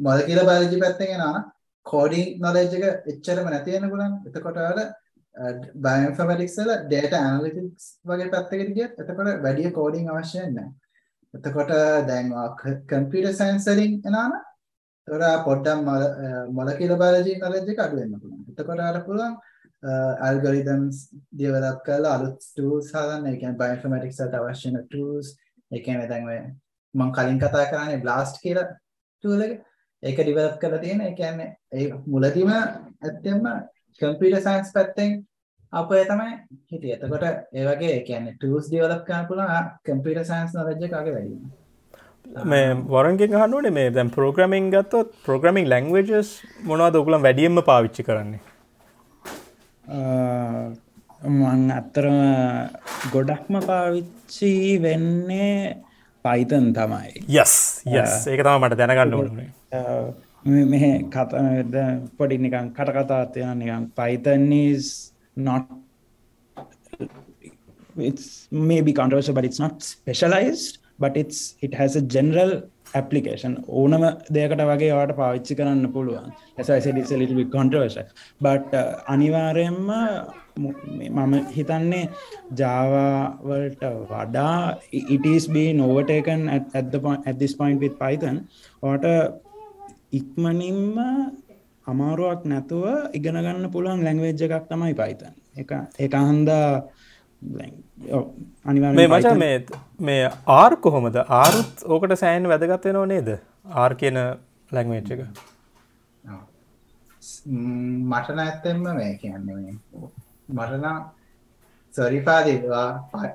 මොලකියුලර් 0.00 0.44
බයොලොජි 0.44 0.80
පැත්තෙන් 0.80 1.14
යනවා 1.16 1.44
කෝඩිං 1.86 2.40
නොලෙජ් 2.40 2.74
එක 2.78 3.06
එච්චරම 3.06 3.46
නැති 3.46 3.76
වෙන්න 3.76 3.90
පුළුවන්. 3.90 4.18
එතකොට 4.26 4.58
වල 4.64 4.80
බයෝඉන්ෆර්මැටික්ස් 5.76 6.58
වල 6.60 6.74
ඩේටා 6.82 7.22
ඇනලිටික්ස් 7.22 7.86
වගේ 8.04 8.32
පැත්තකට 8.34 8.76
ගියත් 8.76 9.00
එතකොට 9.00 9.42
වැඩි 9.46 9.72
කෝඩිං 9.72 10.10
අවශ්‍ය 10.10 10.38
නැහැ. 10.40 10.68
එතකොට 11.34 11.72
දැන් 12.08 12.34
කම්පියුටර් 12.90 13.34
සයන්ස් 13.34 13.70
වලින් 13.70 13.98
එනවා 14.02 14.42
තොර 15.08 15.22
පොඩ්ඩම් 15.46 15.80
මොලකිල 16.52 16.96
බාලජී 17.02 17.38
නලජ 17.40 17.70
එක 17.72 17.84
අඩුවෙන්න 17.84 18.14
පුළුවන්. 18.14 18.42
එතකොට 18.50 18.80
අර 18.80 18.98
පුළුවන් 19.06 19.34
ඇල්ගරිදම්ස් 19.82 20.96
දියවලක් 21.32 21.84
කලා 21.84 22.14
අලුත් 22.14 22.38
ටූස් 22.40 22.90
හදන්න. 22.94 23.26
එකන් 23.34 23.56
බයින්ෆර්මටික්සට 23.62 24.34
අවශ්‍යන 24.34 24.78
ටස් 24.82 25.28
එකන 25.70 26.04
දැන්ව 26.10 26.30
මං 26.94 27.12
කලින් 27.12 27.38
කතා 27.38 27.70
කරන්නේ 27.70 28.02
බ්ලාස්ට් 28.04 28.42
කියල 28.42 28.60
ටූලක 28.64 29.52
ඒක 30.02 30.18
ඩිවලප් 30.18 30.58
කල 30.60 30.78
තියෙන 30.78 31.00
එකන්නේ 31.02 31.48
ඒ 31.72 31.88
මුලදීම 32.06 32.52
ඇත්තෙම 32.52 33.40
කම්පිට 34.00 34.42
සයින්ස් 34.42 34.74
පැත්තෙන් 34.74 35.16
අප 35.72 35.90
තමයි 36.10 36.34
හිටිය. 36.70 36.92
එතකොට 36.94 37.24
ඒවගේ 37.52 37.96
කියන්නේ 38.02 38.36
ටස් 38.36 38.68
ඩියවලප් 38.68 39.02
කරන 39.06 39.26
පුළා 39.30 39.62
කම්පිට 39.84 40.22
සයින්ස් 40.24 40.54
නරජ 40.54 40.90
කාගේ 40.90 41.16
වැඩීම 41.16 41.67
මේ 42.28 42.74
වරන්ගෙන් 42.92 43.34
හනුවනේ 43.40 43.72
මේ 43.78 43.90
දැම් 43.96 44.10
ප්‍රෝග්‍රමින් 44.10 44.70
ගත්තොත් 44.74 45.12
ප්‍රෝග්‍රමින් 45.24 45.68
ලැංවේජස් 45.72 46.30
මොනවද 46.68 46.96
ඔකුලම් 47.00 47.22
වැඩියම්ම 47.26 47.60
පාවිච්චි 47.68 48.02
කරන්නේ? 48.08 48.40
මං 51.24 51.62
අත්තරම 51.78 52.18
ගොඩක්ම 53.14 53.60
පාවිච්චි 53.66 54.52
වෙන්නේ 54.82 55.76
පයිතන් 56.24 56.66
තමයි. 56.78 57.24
යස් 57.42 57.54
යස් 57.86 58.26
ඒක 58.32 58.42
තම 58.44 58.64
මට 58.64 58.78
දැනගන්න 58.80 59.14
ඕනේ. 59.20 59.50
මෙහ 60.72 60.86
කත 61.14 61.32
පොඩි 62.18 62.38
නිකන් 62.38 62.72
කටකතාත්යන 62.76 63.54
නිකන් 63.62 63.88
පයිතන්ස් 64.00 65.12
not 65.36 65.64
it's 67.96 68.48
maybe 68.50 68.92
controversial 68.92 69.34
but 69.34 69.44
it's 69.48 69.60
not 69.64 69.82
specialized 69.82 70.78
but 70.98 71.16
it's 71.16 71.40
it 71.60 71.72
has 71.74 71.94
a 71.96 72.04
general 72.16 72.52
application. 72.94 73.52
ඕනම 73.70 74.04
දෙයකට 74.30 74.62
වගේ 74.70 74.92
වාට 74.92 75.14
පාවිච්චි 75.20 75.58
කරන්න 75.60 75.86
පුළුවන්. 75.92 76.28
ඇසයිසඩිසලිටි 76.58 77.46
කොන්ටවර්ෂ 77.56 77.98
බට 78.40 78.84
අනිවාරයෙන්ම 79.06 79.90
මම 80.58 81.34
හිතන්නේ 81.56 82.04
ජාවවලට 82.60 83.82
වඩා 84.12 84.54
ඉටස් 85.16 85.44
බී 85.56 85.68
නොවටකන් 85.80 86.42
ඇදදිස් 86.54 87.54
පොයින්් 87.60 87.78
විත් 87.80 87.98
පයිතන් 87.98 88.38
ඕට 88.82 89.06
ඉක්මනින්ම 90.12 90.96
අමාරුවක් 91.86 92.42
නැතුව 92.44 92.86
ඉගෙන 93.12 93.38
ගන්න 93.38 93.72
පුළුවන් 93.74 94.04
ලැංවේජ් 94.06 94.42
එකක් 94.46 94.66
තමයි 94.72 94.94
පයිතන් 94.94 95.34
එක 95.56 95.70
එක 95.98 96.16
හන්දා 96.22 96.66
මේ 97.42 99.08
මචා 99.08 99.34
මේ 99.42 99.56
මේ 100.00 100.30
ආර් 100.46 100.72
කොහොමද? 100.86 101.16
ආරුත් 101.42 101.84
ඕකට 101.86 102.16
සෑන් 102.22 102.48
වැදගත්වෙනව 102.52 103.04
නේද? 103.12 103.28
ආර් 103.82 103.92
කියන 104.00 104.18
ලැංවේච් 104.72 105.12
එක. 105.16 105.22
මටන 108.10 108.40
ඇත්තෙන්ම 108.46 108.82
මේ 108.98 109.12
කියන්නේ 109.22 109.76
මටනා 110.48 110.96
සොරිපාදවා 111.94 112.88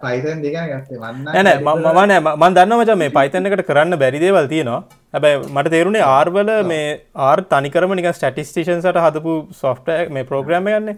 පයිතන් 0.03 0.43
දෙගන 0.43 0.67
ගත්තේ. 0.71 0.99
වන්න 1.03 1.27
ඇන 1.37 1.49
මමනෑ 1.63 2.19
මන් 2.19 2.53
දන්න 2.57 2.75
මච 2.77 2.97
මේ 3.01 3.15
පයිතන 3.17 3.49
එකට 3.49 3.65
කරන්න 3.69 3.99
බැරිදේවල් 4.03 4.47
තියෙනවා. 4.53 4.81
හැබැයි 5.13 5.41
මට 5.55 5.73
තේරුණේ 5.75 6.05
ආර්වල 6.11 6.51
මේ 6.71 6.87
ආර් 7.27 7.39
තනිකරම 7.53 7.91
නික 7.99 8.07
ස්ටටිස්ටේෂන්සට 8.19 9.03
හදපු 9.05 9.33
සොෆ්ට 9.61 9.87
මේ 10.17 10.29
ප්‍රෝග්‍රම 10.31 10.69
ගන්නේ 10.73 10.95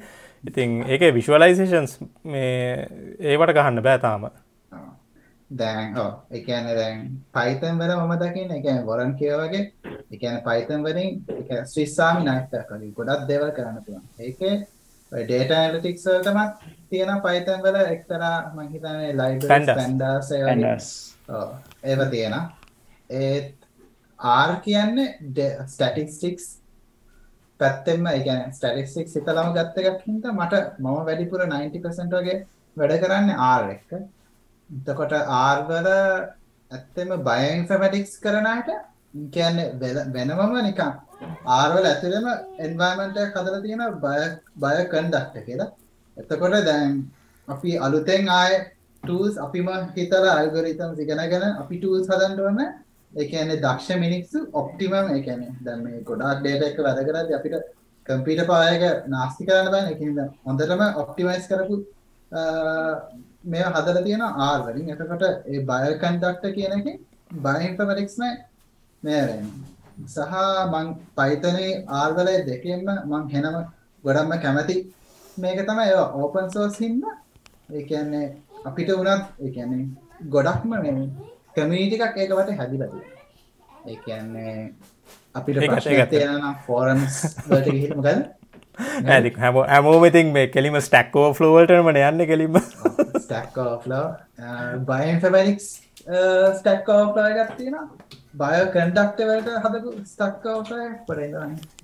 ඉතින් 0.47 0.81
ඒක 0.87 1.13
විශ්වලයිසේෂන්ස් 1.13 1.99
මේ 2.23 2.89
ඒවට 3.21 3.55
ගහන්න 3.57 3.83
බෑතාම 3.83 4.29
දැන් 5.49 5.97
එකන 6.31 6.69
දැන් 6.71 7.01
පයිතන් 7.33 7.79
වල 7.79 7.95
මම 7.95 8.13
දකින්න 8.21 8.55
එක 8.57 8.85
වොරන් 8.85 9.13
කියවගේ 9.15 9.63
එකන 10.11 10.39
පයිතන් 10.45 10.83
වලින් 10.83 11.21
ස්විස්සාමි 11.65 12.25
නයිත්තකලින් 12.25 12.93
ගොඩක් 12.93 13.27
දේවල් 13.27 13.51
කරන්න 13.51 13.83
පුළුවන්. 13.83 14.07
ඒක 14.19 14.39
ඩේට 15.11 15.51
ඇනලිටික්ස් 15.51 16.05
වලටමත් 16.05 16.53
තියෙන 16.89 17.21
පයිතන් 17.21 17.61
වල 17.63 17.77
එක්තරා 17.85 18.35
මං 18.55 18.71
හිතන්නේ 18.73 19.13
ලයිබ්‍රරි 19.13 19.63
ස්ටැන්ඩර්ඩ්ස් 19.63 20.89
ඒව 21.83 22.05
තියෙන 22.09 22.35
ඒත් 23.09 23.53
ආර් 24.19 24.55
කියන්නේ 24.61 25.67
ස්ටැටිස්ටික්ස් 25.67 26.49
පැත්තෙම 27.59 28.09
ගැන 28.25 28.41
ස්ටටික්ක් 28.51 29.09
සිතලම 29.09 29.53
ගත්ත 29.55 29.77
එකක් 29.83 30.01
හිද 30.07 30.25
මට 30.31 30.63
මම 30.79 30.99
වැඩිපුර 31.03 31.45
90% 31.45 32.17
වගේ 32.17 32.37
වැඩ 32.77 32.99
කරන්න 33.01 33.31
ආර් 33.43 33.63
එක 33.69 33.95
එතකොට 34.69 35.13
ආර්වල 35.13 35.87
ඇත්තෙම 36.71 37.09
බයන්ෆමටික්ස් 37.21 38.13
කරනට 38.19 38.69
කියන්න 39.29 39.59
වෙනමම 40.13 40.55
නිකම් 40.61 40.93
ආර්වල 41.47 41.85
ඇතුළම 41.85 42.27
එන්වයිමන්ට 42.59 43.19
කදල 43.33 43.57
තියෙන 43.61 43.83
බය 43.97 44.21
බය 44.57 44.77
කන්ඩක්ට 44.85 45.45
කියලා. 45.45 45.69
එතකොට 46.17 46.57
දැන් 46.65 46.95
අපි 47.47 47.77
අලුතෙන් 47.79 48.31
ආය 48.31 48.53
ටස් 49.03 49.37
අපිම 49.39 49.69
හිතල 49.95 50.25
අල්ගරිතම් 50.31 50.91
සිගෙනගෙන 50.95 51.45
අපි 51.53 51.75
ටස් 51.77 52.09
හදන්ටවන්න 53.15 53.23
එකන්නේ 53.23 53.57
දක්ෂ 53.57 53.97
මිනික්සු 53.97 54.39
ඔප්ටිමම් 54.53 55.11
එකන 55.11 55.43
දැම 55.61 55.83
ගොඩක් 56.03 56.39
ඩේට 56.39 56.63
එක 56.63 56.79
වැදකරද 56.79 57.31
අපිට 57.31 57.55
කම්පිට 58.07 58.41
පායක 58.45 58.83
නාස්ති 59.07 59.45
කරන්න 59.45 59.71
බෑ 59.71 59.91
එකින්ද 59.91 60.19
හොඳටම 60.43 60.83
ඔප්ටිමයිස් 60.95 61.47
කරපු 61.47 61.77
මේ 63.45 63.69
හදර 63.69 64.01
තියෙන 64.03 64.25
ආර්වලින් 64.39 64.91
එතකොට 64.91 65.23
ඒ 65.23 65.63
බය 65.63 65.95
කන්ඩක්ට 65.95 66.45
කියන 66.53 66.75
එක 66.79 66.87
බයින්ෆමටික්ස්ම 67.39 68.23
මේරෙන් 69.03 69.47
සහ 70.07 70.35
මං 70.71 70.87
පයිතනේ 71.15 71.71
ආර්වලය 71.93 72.35
දෙකෙන්ම 72.43 72.89
මං 73.05 73.29
හෙනම 73.29 73.59
ගොඩම්ම 74.03 74.33
කැමති 74.39 74.77
මේක 75.37 75.61
තම 75.63 75.79
ඒ 75.81 76.01
ඕපන් 76.15 76.51
සෝස් 76.51 76.79
හින්න 76.79 76.99
ඒන්නේ 77.71 78.25
අපිට 78.65 78.91
වනත් 78.93 79.23
ඒන්නේ 79.41 79.85
ගොඩක්ම 80.29 80.75
මේ 80.77 80.97
කමිටිකක් 81.55 82.17
ඒකට 82.17 82.55
හැදිලති 82.55 83.03
ඒ 83.85 83.97
කියන්නේ 83.97 84.55
අපිට 85.35 85.61
ප්‍රශ්න 85.65 86.49
ෆෝරම්ස් 86.65 87.21
මොකද? 87.47 88.09
ඇති 89.07 89.31
හැම 89.37 89.57
ඇමෝම 89.69 90.05
ඉතින් 90.05 90.31
මේ 90.33 90.47
කෙලිම 90.49 90.77
ස්ටක්කෝ 90.81 91.27
ෆ්ලෝවල්ටමට 91.33 92.01
යන්න 92.01 92.27
කෙලිම 92.27 92.59
ස්ටක්කෝෆ්ලෝ 93.17 94.05
බයින්ෆබනික්ස් 94.85 95.67
ස්ටක්කෝෆ්ලා 96.55 97.29
ගත්තින 97.39 97.75
බය 98.35 98.61
කන්ඩක්ටවලට 98.69 99.49
හදපු 99.59 99.89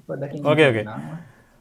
පොඩකින් 0.07 0.45
ඕකේ 0.45 0.67
ඕකේ 0.67 0.85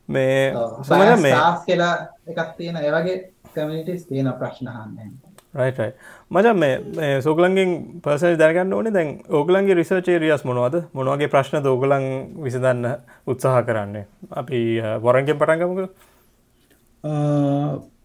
මේ 0.09 0.53
සම 0.83 1.23
මේ 1.23 1.35
කියලා 1.67 1.95
එකක් 2.29 2.57
තියෙන 2.57 2.77
ඒවගේ 2.79 3.19
කමිටිස් 3.55 4.07
තියෙන 4.07 4.33
ප්‍රශ්නහන්න 4.35 5.13
රයිටයි 5.55 5.93
මචන් 6.31 6.57
මේ 6.59 7.21
සෝගලන්ගෙන් 7.21 7.71
පර්සල් 8.03 8.37
දැනගන්න 8.39 8.73
ඕනේ 8.73 8.93
දැන් 8.93 9.09
ඕගලන්ගේ 9.31 9.75
රිසර්චේ 9.75 10.19
රියස් 10.19 10.45
මොනවද? 10.45 10.77
මොනවගේ 10.93 11.29
ප්‍රශ්න 11.29 11.65
දෝගලන් 11.65 12.07
විසඳන්න 12.45 12.87
උත්සාහ 13.27 13.63
කරන්නේ? 13.63 14.07
අපි 14.33 14.61
වරන්ගෙන් 15.03 15.39
පටන්ගමක 15.39 15.81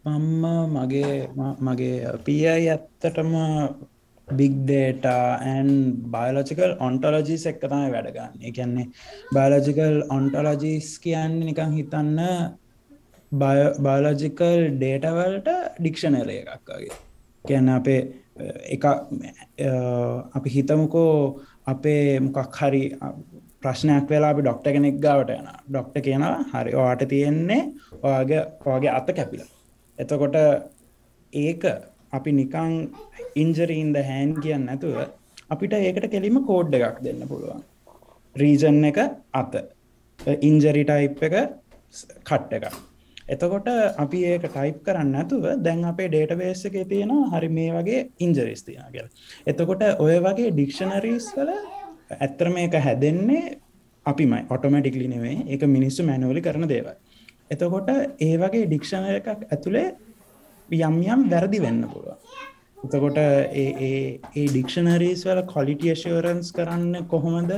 මම්ම 0.05 0.73
මගේ 0.73 1.13
මගේ 1.61 2.17
පියයි 2.25 2.69
ඇත්තටම 2.69 3.31
බිග්ඩේට 4.27 5.05
ඇන් 5.05 5.71
බයලෝජිකල් 6.11 6.75
ඔන්ටලජිස් 6.81 7.45
එක්ක 7.45 7.63
තමයි 7.63 7.89
වැඩගන්න 7.93 8.45
එකන්නේ 8.49 8.87
බයලෝජිකල් 9.31 9.97
ඔන්ටලජිස් 10.09 10.93
කියන්න 10.99 11.39
නිකං 11.41 11.75
හිතන්න 11.77 12.21
බයලෝජිකල් 13.31 14.61
ඩේටවල්ට 14.75 15.51
ඩික්ෂනර 15.77 16.31
එකක් 16.33 16.71
වගේ. 16.71 17.04
කියන්න 17.47 17.69
අපේ 17.77 18.01
එක 18.75 18.85
අපි 20.37 20.49
හිතමුකෝ 20.55 21.15
අපේ 21.65 22.19
මොකක් 22.19 22.59
හරි 22.59 22.83
ප්‍රශ්නයක් 23.61 24.09
වෙලා 24.09 24.31
අපි 24.33 24.45
ඩොක්ට 24.45 24.67
කෙනෙක් 24.75 24.97
ගාවට 25.05 25.35
යන 25.35 25.49
ඩොක්ට 25.69 25.99
කියනවා 26.07 26.37
හරි 26.53 26.71
වාට 26.79 27.03
තියෙන්නේ 27.13 27.61
ඔයාගේ 28.03 28.41
ඔයාගේ 28.65 28.95
අත 28.99 29.07
කැපිලා. 29.17 29.49
එතකොට 29.99 30.35
ඒක 31.33 31.63
අපි 32.17 32.31
නිකං 32.39 32.73
ඉන්ජරීන්ද 33.43 33.97
හැන් 34.09 34.35
කියන්න 34.43 34.67
නැතුව 34.69 34.97
අපිට 35.53 35.73
ඒකට 35.77 36.05
කෙලිම 36.13 36.37
කෝඩ් 36.49 36.75
එකක් 36.79 36.99
දෙන්න 37.05 37.23
පුළුවන්. 37.31 37.63
රීජන් 38.35 38.83
එක 38.91 38.99
අත. 39.33 39.53
ඉන්ජරි 40.49 40.83
ටයිප් 40.89 41.23
එක 41.27 41.35
කට්ට 42.27 42.53
එක 42.57 42.65
එතකොට 43.27 43.67
අපි 43.97 44.19
ඒක 44.23 44.43
ටයිප් 44.45 44.77
කරන්න 44.85 45.15
ඇතුව 45.15 45.45
දැන් 45.57 45.83
අපේ 45.83 46.09
ඩේට 46.09 46.37
බේස් 46.37 46.61
එක 46.65 46.75
තියෙන 46.89 47.13
හරි 47.31 47.49
මේ 47.49 47.71
වගේ 47.71 48.01
ඉන්ජරිස් 48.19 48.61
තියෙන 48.63 48.91
කියල. 48.93 49.07
එතකොට 49.47 49.83
ඔය 49.99 50.17
වගේ 50.19 50.51
ඩික්ෂනරීස් 50.51 51.31
වල 51.37 51.51
ඇත්තර 52.17 52.49
මේක 52.49 52.77
හැදෙන්නේ 52.79 53.57
අපිමයි 54.05 54.45
ඔටෝමටික්ලි 54.49 55.07
නෙවේ 55.07 55.37
එක 55.47 55.65
මිනිස්සු 55.67 56.03
මැනුවලි 56.03 56.41
කරන 56.41 56.67
දේවල්. 56.67 56.93
එතකොට 57.51 57.89
ඒ 58.19 58.35
වගේ 58.37 58.67
ඩික්ෂණ 58.67 59.09
එකක් 59.11 59.27
ඇතුළේ 59.47 59.87
යම් 60.69 61.01
යම් 61.03 61.29
වැරදි 61.29 61.61
වෙන්න 61.61 61.81
පුළුව 61.89 62.24
එතකොට 62.85 63.19
ඒ 63.19 64.45
ඩික්ෂනරීස් 64.47 65.25
වල 65.27 65.41
කොලිටියශෝරන්ස් 65.53 66.49
කරන්න 66.57 67.07
කොහොමද? 67.13 67.51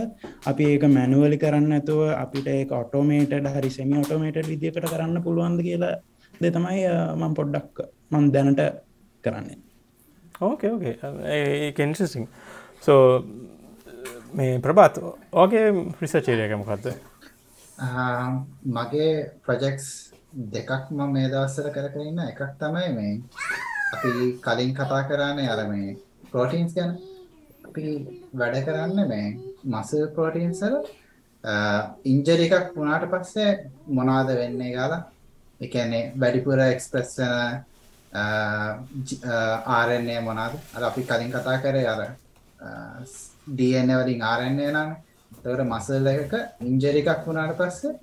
අපි 0.51 0.69
ඒක 0.71 0.83
මැනුවලි 0.97 1.37
කරන්න 1.43 1.77
ඇතුව 1.77 2.01
අපිට 2.15 2.47
ඒ 2.55 2.65
ඔටෝමේට 2.81 3.37
හරි 3.55 3.71
සෙමි 3.77 4.01
ඔටෝමේට 4.03 4.49
විදිකට 4.51 4.89
කරන්න 4.93 5.23
පුළුවන්ද 5.27 5.63
කියලා 5.69 5.95
දෙ 6.41 6.51
තමයි 6.57 6.83
මං 7.21 7.37
පොඩ්ඩක් 7.39 7.87
මන් 8.11 8.31
දැනට 8.33 8.61
කරන්නේ. 9.23 9.59
ඕකේ 10.41 10.71
ඕකේ 10.71 10.95
ඒකෙන්සිසිං 11.59 12.27
සෝ 12.81 13.03
මේ 14.33 14.59
ප්‍රබාත් 14.59 14.99
ඕගේ 15.33 15.65
රිසචේරයකමකක්ද 16.01 16.85
මගේ 18.67 19.09
ප්‍රොජෙක්ස් 19.45 19.87
දෙකක්ම 20.53 21.01
මේ 21.13 21.31
දවස්සර 21.31 21.71
කරකරන්න 21.75 22.19
එකක් 22.27 22.41
තමයි 22.61 22.89
මේ 22.97 23.13
අපි 23.87 24.09
කලින් 24.39 24.71
කතා 24.73 25.01
කරන්නේ 25.03 25.49
අර 25.49 25.61
මේ 25.67 25.97
ප්‍රෝටීන්ස් 26.31 26.73
ගැන. 26.73 26.91
අපි 27.67 27.83
වැඩ 28.33 28.57
කරන්න 28.65 28.99
මේ 29.07 29.27
මසල් 29.65 30.07
ප්‍රෝටීන්සල 30.15 30.75
ඉන්ජරි 32.05 32.45
එකක් 32.49 32.75
වුණාට 32.75 33.05
පස්සේ 33.11 33.51
මොනාද 33.89 34.29
වෙන්නේ 34.33 34.71
ගාලා 34.73 35.01
එකන්නේ 35.61 36.03
වැඩිපුර 36.15 36.59
එක්ස්ප්‍රස් 36.61 37.11
වෙන 37.19 37.33
ආරන්නේ 39.71 40.19
මොනාද 40.21 40.53
අර 40.75 40.83
අපි 40.83 41.01
කලින් 41.03 41.31
කතා 41.31 41.57
කරේ 41.59 41.87
අර 41.87 42.01
DNA 43.49 43.95
වලින් 43.99 44.21
ආරන්නේ 44.23 44.71
නම්. 44.71 44.91
තවර 45.37 45.63
මසල් 45.63 46.07
එකක 46.07 46.33
ඉන්ජරි 46.61 47.01
එකක් 47.03 47.25
වුණාට 47.25 47.57
පස්සේ 47.57 47.95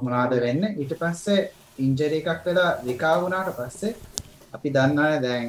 මොනාද 0.00 0.32
වෙන්න? 0.40 0.62
ඊට 0.74 0.94
පස්සේ 1.00 1.50
ඉන්ජරි 1.78 2.18
එකක් 2.22 2.40
වෙලා 2.46 2.70
රිකා 2.84 3.14
වුණාට 3.20 3.54
පස්සේ 3.58 3.92
අපි 4.52 4.68
දන්නාන 4.70 5.22
දැන් 5.22 5.48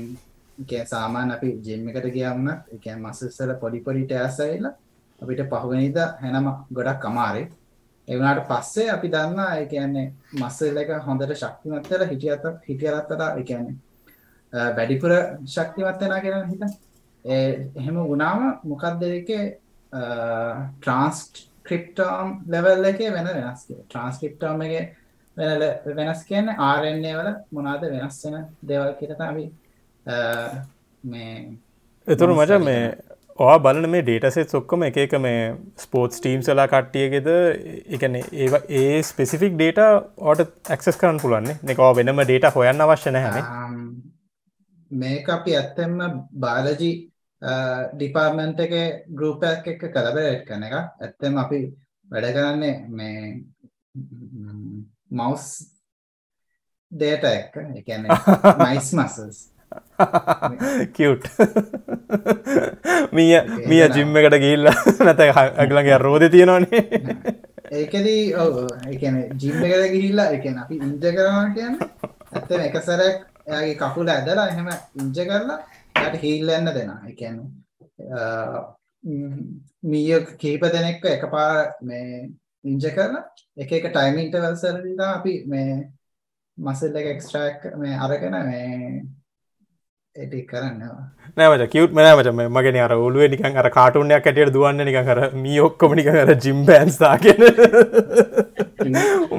සාමාන් 0.85 1.31
අපි 1.31 1.49
ජෙම් 1.61 1.87
එකට 1.89 2.07
ගියම්න 2.11 2.49
එක 2.71 2.85
මසස්සල 2.95 3.51
පොඩි 3.55 3.79
පොඩිට 3.81 4.11
ඇසයිලා 4.17 4.73
අපිට 5.21 5.41
පහුවනිද 5.51 5.97
හැනම 6.21 6.47
ගොඩක් 6.71 7.05
අමාරේ 7.05 7.47
එවනාට 8.07 8.47
පස්සේ 8.47 8.89
අපි 8.89 9.07
දන්නා 9.09 9.49
ඒ 9.55 9.65
කියන්නේ 9.67 10.07
මස්සල් 10.35 10.77
එක 10.77 10.93
හොඳට 11.05 11.35
ශක්තිමත්වල 11.35 12.05
හිටියත 12.05 12.45
හිටියරත්තට 12.63 13.21
එකන්නේ 13.33 13.75
වැඩිපුර 14.71 15.13
ශක්තිමත් 15.47 16.01
වෙනා 16.01 16.21
කියලා 16.21 16.45
හිත 16.45 16.63
එහෙම 17.75 17.97
වුණාම 18.03 18.41
මොකක්ද 18.65 19.03
එකේ 19.11 19.45
ට්‍රන්ස්ට් 19.91 21.45
ක්‍රිප්ටෝම් 21.63 22.35
ලෙවල් 22.47 22.85
එකේ 22.85 23.11
වෙන 23.11 23.31
වෙනස් 23.35 23.67
ට්‍රන්ස්ක්‍රිප්ටෝම් 23.69 24.61
එක 24.61 24.95
වෙනස් 25.37 26.23
කියන්න 26.23 26.53
ආරන්නේ 26.61 27.15
වල 27.15 27.31
මොනාද 27.51 27.85
වෙනස් 27.89 28.19
වෙන 28.25 28.45
දෙවල් 28.63 28.93
කියරත 28.99 29.21
අපි 29.21 29.45
මේ 31.03 31.57
එතුරු 32.07 32.35
මට 32.35 32.59
මේ 32.61 32.83
ඔවා 33.37 33.59
බලන 33.59 33.89
මේ 33.89 34.03
ඩේටසෙත් 34.03 34.49
සොක්කම 34.49 34.83
එක 34.83 34.97
එක 34.97 35.15
මේ 35.19 35.39
ස්පෝට්ස් 35.77 36.19
ටීම් 36.19 36.41
සලා 36.41 36.67
කට්ටියගෙද? 36.67 37.29
එකන 37.89 38.15
ඒ 38.15 38.49
ඒ 38.71 39.01
ස්පෙසිෆික් 39.03 39.55
ඩේට 39.55 39.79
ඕට 40.23 40.43
ඇක්සස් 40.69 40.97
කරන්න 40.97 41.19
පුලන්නේ 41.19 41.57
එකවා 41.67 41.95
වෙනම 41.95 42.21
ඩේට 42.21 42.53
හොයන්න 42.53 42.85
අවශ්‍ය 42.85 43.11
නැහැන 43.11 43.81
මේක 44.91 45.29
අපි 45.29 45.55
ඇත්තෙම 45.55 45.97
බාලජි 46.39 46.91
ඩිපාර්මන්ට් 47.95 48.59
එක 48.59 48.73
ගරුපයක් 49.11 49.67
එක 49.67 49.81
කලබරට් 49.89 50.45
කන 50.47 50.63
එක 50.63 50.75
ඇත්තම 50.77 51.39
අපි 51.39 51.61
වැඩ 52.09 52.33
කරන්නේ 52.33 52.75
මේ 52.91 53.21
මවස් 55.13 55.47
ඩේට 56.91 57.25
එක්ක 57.29 57.55
එකන 57.79 58.07
මයිස් 58.61 58.93
මසස් 58.93 59.41
කිව් 60.93 61.11
මිය 63.11 63.33
මිය 63.67 63.83
ජිම්ම 63.95 64.19
එකට 64.19 64.37
ගිල්ල 64.43 64.69
නැත 65.01 65.23
අගලගේ 65.57 65.97
රෝධ 65.99 66.27
තියෙනවානේ. 66.31 66.83
ඒකදී 67.73 68.23
එකන 68.91 69.19
ජිම්ම 69.39 69.65
එකට 69.65 69.91
ගිහිල්ලා 69.93 70.29
එකන 70.37 70.59
අපි 70.63 70.79
ඉන්ජ 70.79 71.07
කරවා 71.09 71.45
කියන්න 71.55 71.79
ඇත්තම 72.33 72.61
එක 72.67 72.77
සැරක් 72.81 73.17
එයාගේ 73.47 73.75
කකුල 73.77 74.07
ඇදලා 74.09 74.47
එහෙම 74.47 74.69
ඉංජ 74.99 75.19
කරලා 75.23 75.59
යට 75.95 76.21
හිල්ලන්න 76.21 76.71
දෙනා 76.71 77.01
එකන 77.09 77.41
මීය 79.85 80.21
කීප 80.39 80.69
දෙනෙක්ක 80.69 81.05
එක 81.07 81.27
පා 81.31 81.51
මේ 81.81 82.07
ඉංජ 82.63 82.85
කරලා 82.91 83.23
එක 83.57 83.71
එක 83.71 83.89
ටයිමින්ට 83.89 84.35
වල්සරලා 84.37 85.09
අපි 85.15 85.33
මේ 85.47 85.73
මසල් 86.57 86.95
එක 86.95 87.09
එක්ස්ට්‍රක් 87.09 87.67
මේ 87.77 87.99
අරගෙන 87.99 88.37
මේ 88.45 88.69
ඒටි 90.15 90.39
කරන්නවා 90.45 91.03
නෑමට 91.37 91.65
කිවට් 91.69 91.95
මනෑමට 91.97 92.29
මගෙන 92.49 92.79
අර 92.81 92.95
ඔලුව 92.97 93.27
නිකන් 93.29 93.57
අර 93.57 93.69
කාටුනයක් 93.71 94.15
ඇටියට 94.23 94.53
දුවන්න 94.53 94.85
නික 94.85 94.99
කර 95.03 95.21
මී 95.37 95.59
ඔක්කොම 95.67 95.95
නික 95.99 96.09
කර 96.09 96.33
ජිම් 96.39 96.63
බෑන්ස්ථාගෙන 96.65 97.41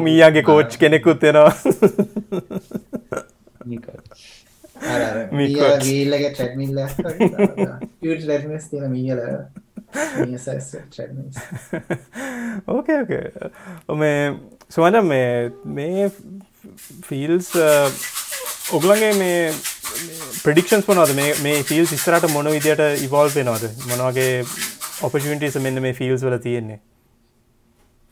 මීයාගේ 0.01 0.45
කෝච් 0.45 0.79
කෙනෙකුත් 0.79 1.27
වෙනවා 1.29 1.53
වීල්ලගේ 5.35 6.31
ට්‍රැඩ්මිල්ල 6.31 6.81
ටස් 8.03 8.67
තියෙන 8.71 8.91
මීල 8.93 9.21
ඕකේ 12.69 12.99
ඕකේ 13.01 13.97
මේ 13.97 14.19
සුවන 14.71 15.01
මේ 15.05 15.53
මේ 15.73 16.11
ෆිල්ස් 17.05 17.51
ඔගලන්ගේ 18.73 19.13
මේ 19.17 19.53
ප්‍රඩික්ෂන්ස් 20.41 20.89
මොනවද 20.89 21.15
මේ 21.17 21.37
මේ 21.43 21.63
ෆිල් 21.65 21.85
ඉස්සරට 21.89 22.27
මොන 22.33 22.51
විදියට 22.51 22.83
ඉවෝල් 23.03 23.31
වෙනවද 23.31 23.87
මොනවගේ 23.91 24.43
ඔපිටිස 25.03 25.61
මෙන්න 25.61 25.83
මේ 25.83 25.95
ෆිල්ස් 25.95 26.25
වල 26.25 26.39
තියෙන්නේ 26.41 26.81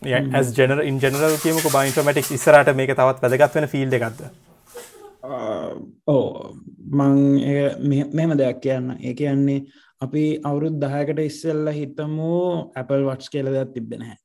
ඇස් 0.02 0.54
ජනර 0.56 0.84
ඉන් 0.84 0.98
ජනරල් 0.98 1.36
කියමක 1.38 1.68
බයින්ෆමටික් 1.68 2.32
ඉස්සරට 2.36 2.72
මේක 2.76 2.94
තවත් 2.94 3.22
වැදගත් 3.26 3.58
වෙන 3.58 3.68
ෆිල්ඩ 3.68 3.98
එකක්ද 3.98 4.24
ඕ 6.06 6.26
මං 6.92 7.16
මෙම 8.12 8.36
දෙයක් 8.38 8.60
කියන්න 8.60 8.96
ඒ 8.98 9.14
කියන්නේ 9.14 9.60
අපි 10.02 10.24
අවුරුත් 10.42 10.76
දහයකට 10.78 11.22
ඉස්සෙල්ල 11.22 11.72
හිතමු 11.72 12.34
Apple 12.74 13.02
වට්ස් 13.02 13.28
කියල 13.28 13.48
දෙයක් 13.48 13.72
තිබෙනහැ 13.74 14.16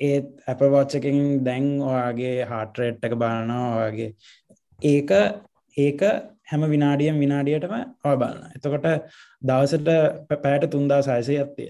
ඒත් 0.00 0.28
ඇපවච්චකින් 0.46 1.20
දැන් 1.44 1.70
ඔයාගේ 1.82 2.36
හාටරේට් 2.44 3.06
එක 3.06 3.14
බලනවාගේ 3.16 4.10
ඒක 4.80 5.10
ඒක 5.76 6.02
හැම 6.44 6.62
විනාඩියම් 6.66 7.18
විනාඩියටම 7.18 7.74
ඔය 8.04 8.16
බලන්න 8.16 8.54
එතකොට 8.56 8.86
දවසට 9.42 9.90
පෑට 10.38 10.68
තුන්දා 10.68 11.00
සයිසය 11.02 11.36
ඇත්තිය 11.36 11.68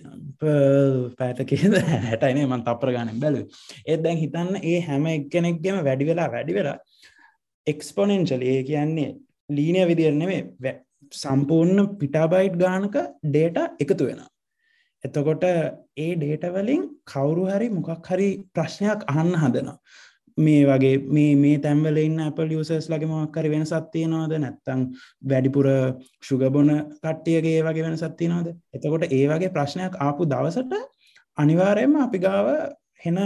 පෑට 1.18 1.42
කියද? 1.44 1.75
හැටයිනේ 2.05 2.46
මන් 2.46 2.64
තප්‍ර 2.64 2.92
ගණන් 2.94 3.23
බැලු 3.25 3.42
ඒත් 3.85 4.05
දැන් 4.05 4.23
හිතන්න 4.25 4.53
ඒ 4.64 4.79
හැම 4.83 5.09
එක්කෙනෙක්ගෙම 5.09 5.83
වැඩි 5.83 6.11
වෙලා 6.11 6.29
වැඩි 6.29 6.55
වෙලා 6.55 6.79
එක්ස්පොනෙන්ශල 7.66 8.44
ඒ 8.44 8.62
කියන්නේ 8.64 9.11
ලීනය 9.51 9.83
විදිර 9.87 10.14
නෙවේ 10.14 10.42
සම්පූර්ණ 11.12 11.88
පිටාබයිට් 11.96 12.57
ගානක 12.57 12.94
ඩේට 13.25 13.59
එකතු 13.79 14.05
වෙන 14.05 14.20
එතකොට 15.05 15.44
ඒ 15.44 16.12
ඩේටවලින් 16.14 16.83
කවුරු 17.05 17.44
හරි 17.46 17.68
මොකක් 17.70 18.07
හරි 18.07 18.29
ප්‍රශ්නයක් 18.55 19.05
අහන්න 19.07 19.35
හදනවා. 19.35 19.77
මේ 20.38 20.64
වගේ 20.64 20.96
මේ 21.09 21.35
මේ 21.37 21.59
තැම්වලන්න 21.59 22.20
Apple 22.20 22.53
යසස් 22.55 22.88
ලගේ 22.88 23.09
මොක්කරි 23.09 23.49
වෙන 23.49 23.64
සත්තියනවාද 23.64 24.33
නැත්තං 24.37 24.81
වැඩිපුර 25.25 25.66
ශුගබොන 26.23 26.70
කට්ටියගේ 26.96 27.61
වගේ 27.61 27.85
වෙන 27.87 27.96
සත්තියනවාද 27.96 28.49
එතකොට 28.75 29.05
ඒ 29.09 29.25
වගේ 29.27 29.51
ප්‍රශ්නයක් 29.51 29.94
ආපු 29.99 30.23
දවසට 30.27 30.73
අනිවාරයම 31.38 31.94
අපි 31.99 32.18
ගාව 32.18 32.49
හෙන 33.05 33.18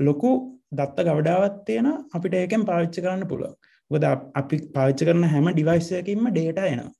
ලොකු 0.00 0.32
දත්ත 0.72 1.06
ගවඩාවත් 1.08 1.56
තියෙන 1.66 1.88
අපිට 2.12 2.34
ඒකෙන් 2.34 2.62
පාවිච්ච 2.64 2.98
කරන්න 2.98 3.24
පුළුව 3.26 3.54
ගොද 3.90 4.04
අපි 4.34 4.56
පාවිච්ච 4.74 5.06
කරන 5.06 5.24
හැම 5.26 5.48
ඩිවයිස්සයකින්ම 5.50 6.28
ඩේට 6.28 6.62
එනවා. 6.64 6.92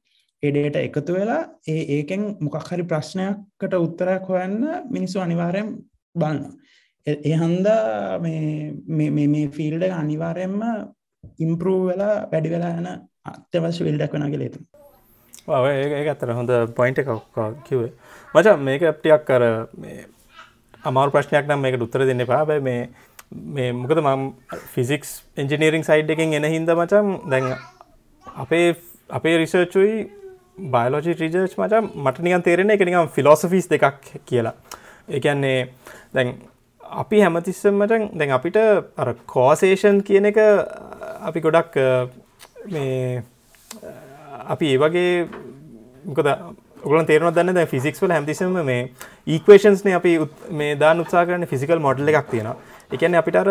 ඒ 0.44 0.50
ඩේට 0.50 0.76
එකතු 0.78 1.14
වෙලා 1.14 1.42
ඒ 1.66 1.82
ඒකෙන් 1.94 2.22
මොකක් 2.40 2.56
හරි 2.66 2.84
ප්‍රශ්නයක්කට 2.84 3.74
උත්තරයක් 3.76 4.28
හොයන්න 4.28 4.60
මිනිස්සු 4.90 5.20
අනිවාරයෙන් 5.20 5.70
බලන්න 6.14 6.42
ඒ 7.06 7.36
හන්දා 7.36 8.18
මේ 8.18 9.48
ෆිල්ඩ 9.50 9.84
අනිවාරයෙන්ම 9.92 10.60
ඉම්පරූ 11.38 11.80
වෙලා 11.86 12.14
වැඩි 12.26 12.50
වෙලා 12.50 12.72
යන 12.74 12.88
අත්‍යවශ්‍ය 13.26 13.84
විල්ඩක් 13.84 14.16
වනගේ 14.16 14.40
ලේතු 14.40 14.58
ඒ 15.70 16.02
ඇතර 16.04 16.32
හොඳ 16.32 16.52
පොයින්ට 16.74 16.98
එකක් 16.98 17.10
කිවේ 17.64 17.92
මච 18.34 18.56
මේක 18.60 18.84
අප්ටියක් 18.84 19.24
කර 19.24 19.44
අමාර 20.84 21.10
ප්‍රශ්නයක් 21.10 21.46
නම් 21.46 21.60
මේකට 21.60 21.86
උත්තර 21.86 22.06
දෙන්න 22.06 22.26
පා 22.26 22.42
බෑ 22.44 22.60
මේ 22.60 22.82
මේ 23.52 23.70
මොකද 23.74 24.00
මම් 24.00 24.26
ෆිසික්ස් 24.72 25.14
එන්ජිනීරිං 25.36 25.84
සයිඩ් 25.84 26.10
එකෙන් 26.10 26.34
එන 26.34 26.48
හින්ද 26.48 26.74
මචම් 26.74 27.14
දැන් 27.26 27.48
අපේ 28.26 28.66
අපේ 29.10 29.36
රිසර්චුයි 29.38 29.96
බයලෝජි 30.58 31.14
රිජර්ච් 31.14 31.54
මචම් 31.58 31.86
මට 32.04 32.24
නිකන් 32.26 32.42
තේරෙන 32.42 32.70
එක 32.70 32.82
නිකම් 32.86 33.08
ෆිලෝසෆිස් 33.14 33.68
දෙකක් 33.68 34.10
කියලා. 34.26 34.54
එකන්නේ 35.08 35.68
දැන් 36.14 36.34
අපි 37.02 37.20
හැමතිස්සමට 37.20 37.88
දැන් 37.90 38.30
අපිට 38.30 38.58
අර 38.96 39.14
කෝසේෂන් 39.26 40.02
කියන 40.02 40.30
එක 40.30 40.38
අපි 41.20 41.40
ගොඩක් 41.40 41.78
මේ 42.72 43.22
අපි 44.46 44.74
ඒ 44.74 44.78
වගේ 44.78 45.10
මොකද 46.04 46.30
ඔගලන් 46.84 47.06
තේරන 47.08 47.34
දන්න 47.34 47.58
දැ 47.58 47.66
ෆිසික්ස් 47.66 48.02
වල 48.02 48.14
හැමතිසම 48.16 48.56
මේ 48.70 48.80
ඊක්වේෂන්ස්න 49.26 49.92
අපි 49.98 50.14
මේ 50.60 50.74
දා 50.76 50.94
උත්සා 51.04 51.26
කරන 51.26 51.46
ෆිසිකල් 51.46 51.82
මොඩල් 51.88 52.14
එකක් 52.14 52.30
තියෙනවා. 52.30 52.56
එකන 52.92 53.18
අපිට 53.20 53.40
අර 53.42 53.50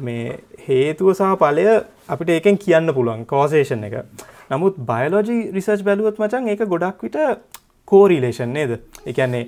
මේ 0.00 0.38
හේතුව 0.66 1.12
සහ 1.12 1.36
පලය 1.42 1.66
අපිට 2.08 2.36
ඒකෙන් 2.36 2.58
කියන්න 2.64 2.94
පුළුවන් 2.94 3.26
කෝසේෂන් 3.26 3.84
එක. 3.88 3.96
නමුත් 4.50 4.78
බයලෝජි 4.90 5.36
රිසර්ච් 5.56 5.82
බැලුවොත් 5.88 6.18
මචන් 6.18 6.48
ඒක 6.48 6.64
ගොඩක් 6.72 7.02
විට 7.04 7.18
කෝරීලේෂන් 7.88 8.52
නේද? 8.56 8.72
එකන්නේ 9.06 9.44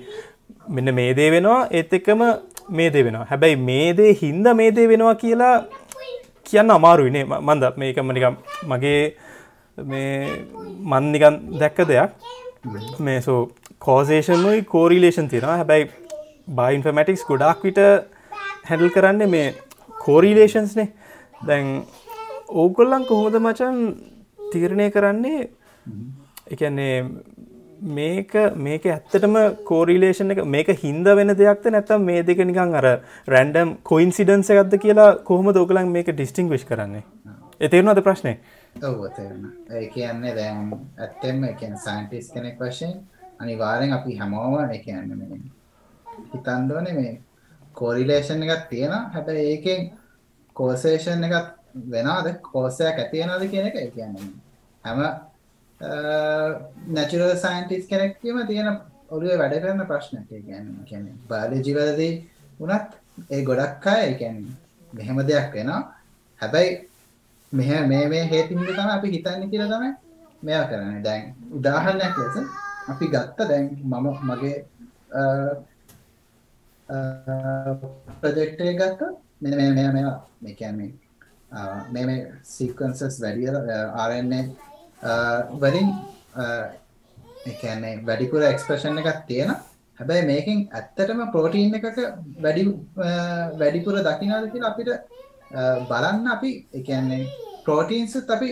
මෙන්න 0.69 0.95
මේ 0.95 1.15
දේ 1.19 1.31
වෙනවා 1.31 1.61
ඒත් 1.71 1.93
එක්කම 1.93 2.23
මේ 2.71 2.91
දේ 2.91 3.05
වෙනවා. 3.05 3.27
හැබැයි 3.31 3.57
මේ 3.71 3.89
දේ 3.97 4.13
හින්ද 4.23 4.47
මේ 4.61 4.71
දේ 4.77 4.89
වෙනවා 4.89 5.15
කියලා 5.15 5.55
කියන්න 6.47 6.71
අමාරුයිනේ 6.71 7.25
මන්ද? 7.25 7.65
මේකම 7.77 8.13
නිකම් 8.13 8.37
මගේ 8.71 9.03
මේ 9.79 10.15
මන්නිකන් 10.93 11.37
දැක්ක 11.61 11.79
දෙයක්. 11.89 12.11
මේ 13.01 13.21
සෝ 13.21 13.41
කෝසේෂන්යි 13.79 14.63
කෝරිලේෂන් 14.65 15.29
තියෙනවා. 15.29 15.57
හැබැයි 15.57 15.91
බයින්ෆමටික්ස් 16.59 17.25
ගොඩක් 17.25 17.63
විට 17.65 17.81
හැඩල් 18.69 18.91
කරන්නේ 18.91 19.27
මේ 19.27 19.47
කෝරීලේෂන්ස්නේ 20.05 20.89
දැන් 21.47 21.69
ඕගොල්ලන් 22.63 23.07
කොහොමද 23.09 23.39
මචන් 23.41 23.79
තීරණය 24.55 24.91
කරන්නේ 24.91 25.49
එකන්නේ 26.49 26.95
මේක 27.91 28.33
මේක 28.57 28.85
ඇත්තටම 28.87 29.37
කෝරිලේෂන් 29.65 30.31
එක 30.31 30.45
මේක 30.47 30.69
හින්ද 30.79 31.07
වෙන 31.13 31.35
දෙයක්ද 31.35 31.67
නැත්තම් 31.69 32.03
මේ 32.03 32.23
දෙක 32.23 32.39
නිකං 32.41 32.75
අර 32.75 32.87
රැන්ඩම් 33.29 33.77
කොයින්සිඩන්ස 33.85 34.51
එකක්ද 34.51 34.79
කියලා 34.79 35.11
කොහොම 35.25 35.53
දෝකලන් 35.53 35.91
මේක 35.91 36.09
ඩිස්ටිං 36.11 36.49
විශ් 36.49 36.65
කරන්නේ 36.65 37.03
එතේරුණද 37.61 38.03
ප්‍රශ්නය 38.03 38.37
ඔව 38.83 39.05
ඒ 39.07 39.89
කියන්නේ 39.89 40.35
දැන් 40.35 40.71
ඇත්තෙම 40.99 41.45
එකන් 41.45 41.77
සයින්ටිස් 41.79 42.31
කෙනෙක් 42.31 42.57
වශයෙන් 42.61 42.95
අනිවාරෙන් 43.41 43.93
අපි 43.93 44.17
හැමෝම 44.19 44.57
එකන්න 44.71 45.45
හිතන්දෝන 46.33 46.89
මේ 46.93 47.21
කෝරිලේෂන් 47.75 48.43
එකක් 48.45 48.65
තියෙන 48.71 48.97
හැබැයි 49.11 49.51
ඒකෙන් 49.51 49.91
කෝසේෂන් 50.57 51.25
එකත් 51.25 51.53
වෙනද 51.91 52.33
කෝසයක් 52.43 52.99
ඇතියෙනද 52.99 53.47
කියන 53.51 53.67
එක 53.67 53.79
කියන්නේ 53.95 54.44
හැම 54.85 55.01
නැචුරල් 56.97 57.33
සයින්ටිස් 57.45 57.87
කෙනෙක්ම 57.91 58.47
තියෙන 58.51 58.69
ඔළුවේ 59.11 59.39
වැඩ 59.43 59.57
කරන 59.63 59.87
ප්‍රශ්නයක්. 59.91 60.31
ගැන 60.49 60.67
කියන 60.89 61.05
බාලජිවලදී 61.31 62.13
වනත් 62.61 62.91
ඒ 63.31 63.43
ගොඩක් 63.49 63.87
අය 63.87 64.03
එකැන් 64.13 64.37
මෙහෙම 64.93 65.19
දෙයක් 65.31 65.53
වෙනවා. 65.55 65.83
හැබැයි 66.41 66.71
මෙහ 67.53 67.71
මේ 67.93 68.05
මේ 68.13 68.25
හේතින්ද 68.33 68.67
තම 68.69 68.91
අපි 68.97 69.09
හිතන්න 69.15 69.51
කියල 69.53 69.65
තමයි 69.73 69.91
මෙයා 70.47 70.65
කරන 70.71 71.03
දැන් 71.07 71.23
උදාහරණයක් 71.59 72.17
ලෙස 72.21 72.37
අපි 72.93 73.07
ගත්ත 73.15 73.39
දැන් 73.51 73.71
මම 73.93 74.07
මගේ 74.29 74.57
ප්‍රජෙක්ටය 78.21 78.75
ගත්ත 78.81 79.01
මෙ 79.43 79.51
මේ 79.57 79.71
මේ 79.79 79.89
මේවා. 79.97 80.21
මේ 80.43 80.55
කියන්නේ 80.61 80.93
මේ 81.93 82.05
මේ 82.09 82.21
සීකන්සස් 82.55 83.21
වැඩිය 83.23 83.49
ආරන්නේ 84.03 84.45
වලින් 85.57 85.89
එකන්නේ 87.47 87.95
වැඩිපුර 88.03 88.43
එක්ස්ප්‍රෂන් 88.45 89.01
එකක් 89.01 89.23
තියෙන 89.27 89.55
හැබැයි 89.99 90.27
මේකින් 90.27 90.61
ඇත්තටම 90.73 91.21
පෝටීන් 91.33 91.75
එකක 91.75 91.99
වැඩි 92.41 92.65
වැඩිපුර 93.57 94.01
දකිනාද 94.01 94.51
කියලා 94.51 94.73
අපිට 94.73 94.91
බලන්න 95.89 96.27
අපි 96.29 96.51
එකන්නේ 96.73 97.23
පෝටීන්සුත් 97.67 98.31
අපි 98.31 98.51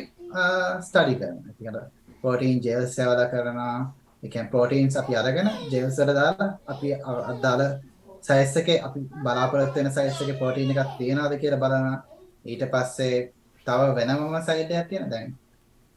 ස්ටඩි 0.82 1.14
කරන 1.18 1.82
පෝටීන් 2.22 2.60
ජෙල් 2.60 2.86
සෙවල 2.88 3.20
කරනවා. 3.26 3.92
එක 4.22 4.34
පෝටීන්ස් 4.50 4.96
අපි 4.96 5.16
අරගෙන 5.16 5.48
ජෙල්සට 5.70 6.06
දාලා 6.10 6.50
අපි 6.66 6.88
අදාළ 7.26 7.62
සයිස්සක 8.22 8.68
අපි 8.78 9.00
බලාපොරත්වෙන 9.18 9.90
සයිස්සක 9.90 10.30
පෝටීන 10.38 10.70
එකක් 10.72 10.92
තියෙනවාද 10.98 11.34
කියලා 11.38 11.62
බලන 11.64 11.86
ඊට 12.44 12.62
පස්සේ 12.72 13.16
තව 13.66 13.80
වෙනමම 13.96 14.36
සයිඩයක් 14.40 14.88
තියෙන 14.88 15.10
දැන් 15.10 15.34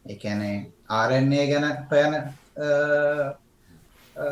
එකනේ 0.05 0.55
ආරන්නේ 0.91 1.45
ගැන 1.51 1.67
පයන 1.89 2.13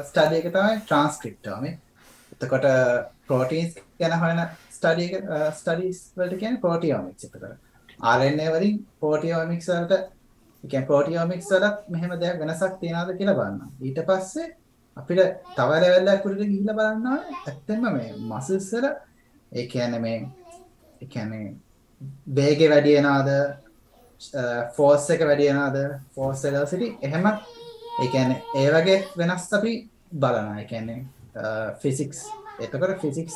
ස්ටඩියක 0.03 0.47
තමයි 0.49 0.75
ට්‍රන්ස්ක්‍රිප්ටෝම 0.81 1.65
එතකොට 1.65 2.67
පෝටීන්ස් 3.27 3.75
ගැන 3.99 4.15
හොයන 4.19 4.41
ස්ටඩිය 4.73 5.21
ස්ටඩිස් 5.51 5.99
වලට 6.17 6.39
කියන 6.41 6.57
පෝටියෝමික් 6.61 7.15
එතකට. 7.19 7.45
ආරන්නේ 8.01 8.49
වලින් 8.51 8.81
පෝටියෝමික්සල්ට 8.99 9.93
එක 10.63 10.87
පෝටියෝමික්ස් 10.87 11.49
වලත් 11.53 11.89
මෙහෙම 11.89 12.13
දෙයක් 12.19 12.39
වෙනසක් 12.41 12.77
තියෙනවාද 12.81 13.17
කියලා 13.17 13.37
බලන්න. 13.39 13.73
ඊට 13.81 13.99
පස්සේ 14.09 14.53
අපිට 14.97 15.21
තව 15.57 15.81
ලෙවල්ලක් 15.83 16.25
උඩට 16.25 16.43
ගිහිල්ලා 16.43 16.77
බලන්න 16.79 17.07
ඕනේ. 17.07 17.41
ඇත්තෙන්ම 17.47 17.83
මේ 17.89 18.13
මසල්ස්වල 18.29 18.87
ඒ 19.51 19.67
කියන්නේ 19.67 19.99
මේ 19.99 20.17
ඒ 21.01 21.07
කියන්නේ 21.07 21.53
වේගය 22.35 22.69
වැඩි 22.69 22.97
වෙනවද? 22.97 23.29
ෆෝස් 24.75 25.09
එක 25.15 25.25
වැඩි 25.29 25.49
වෙනවද 25.49 25.79
ෆෝස් 26.15 26.43
වෙලොසිටි 26.45 26.89
එහෙම 27.01 27.25
ඒ 27.27 28.07
කියන්නේ 28.13 28.39
ඒ 28.55 28.69
වගේ 28.75 28.99
වෙනස් 29.17 29.49
අපි 29.53 29.73
බලනවා. 30.13 30.59
ඒ 30.59 30.65
කියන්නේ 30.65 30.99
ෆිසික්ස් 31.81 32.25
එතකොට 32.59 33.01
ෆිසික්ස් 33.01 33.35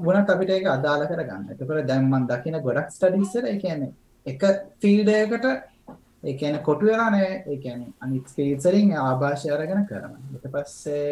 වුණත් 0.00 0.30
අපිට 0.30 0.50
ඒක 0.50 0.66
අදාළ 0.76 1.06
කරගන්න. 1.06 1.50
එතකොට 1.52 1.86
දැන් 1.86 2.08
මම 2.08 2.26
දකින 2.30 2.62
ගොඩක් 2.62 2.88
ස්ටඩීස් 2.90 3.34
වල 3.36 3.46
ඒ 3.46 3.58
කියන්නේ 3.58 3.92
එක 4.26 4.42
ෆීල්ඩ් 4.80 5.08
එකකට 5.10 5.46
ඒ 6.24 6.34
කියන්නේ 6.40 6.66
කොටු 6.68 6.86
වෙලා 6.86 7.10
නෑ 7.10 7.30
ඒ 7.46 7.58
කියන්නේ 7.64 7.94
අනිත් 8.00 8.28
ස්පීඩ්ස් 8.28 8.66
වලින් 8.66 8.96
ආభాෂය 8.98 9.50
අරගෙන 9.50 9.86
කරනවා. 9.86 10.20
ඊට 10.34 10.46
පස්සේ 10.54 11.08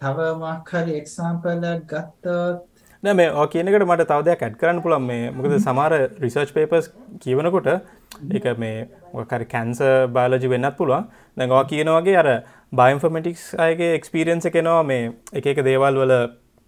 තව 0.00 0.18
මොකක් 0.40 0.72
හරි 0.74 0.98
එක්සැම්පල් 1.00 1.66
එකක් 1.72 1.92
ගත්තොත් 1.92 2.71
නෑ 3.02 3.14
මේ 3.18 3.30
ඔය 3.32 3.48
කියන 3.52 3.68
එකට 3.68 3.84
මට 3.84 4.04
තව 4.08 4.24
දෙයක් 4.26 4.42
ඇඩ් 4.46 4.58
කරන්න 4.58 4.82
පුළුවන්. 4.82 5.06
මේ 5.06 5.30
මොකද 5.30 5.54
සමහර 5.56 5.94
රිසර්ච් 6.22 6.52
පේපර්ස් 6.54 6.90
කියවනකොට 7.22 7.70
ඒක 7.70 8.44
මේ 8.58 8.84
මොකක් 9.14 9.32
හරි 9.36 9.48
කැන්සර් 9.54 10.06
බයොලොජි 10.08 10.50
වෙන්නත් 10.52 10.76
පුළුවන්. 10.78 11.08
දැන් 11.36 11.50
ඔය 11.52 11.64
කියන 11.72 11.90
වගේ 11.90 12.18
අර 12.20 12.28
බයෝඉන්ෆර්මැටික්ස් 12.72 13.48
අයගේ 13.58 13.96
එක්ස්පීරියන්ස් 13.96 14.46
එක 14.50 14.58
එනවා 14.60 14.84
මේ 14.84 15.10
එක 15.32 15.48
එක 15.52 15.64
දේවල් 15.66 15.98
වල 16.02 16.14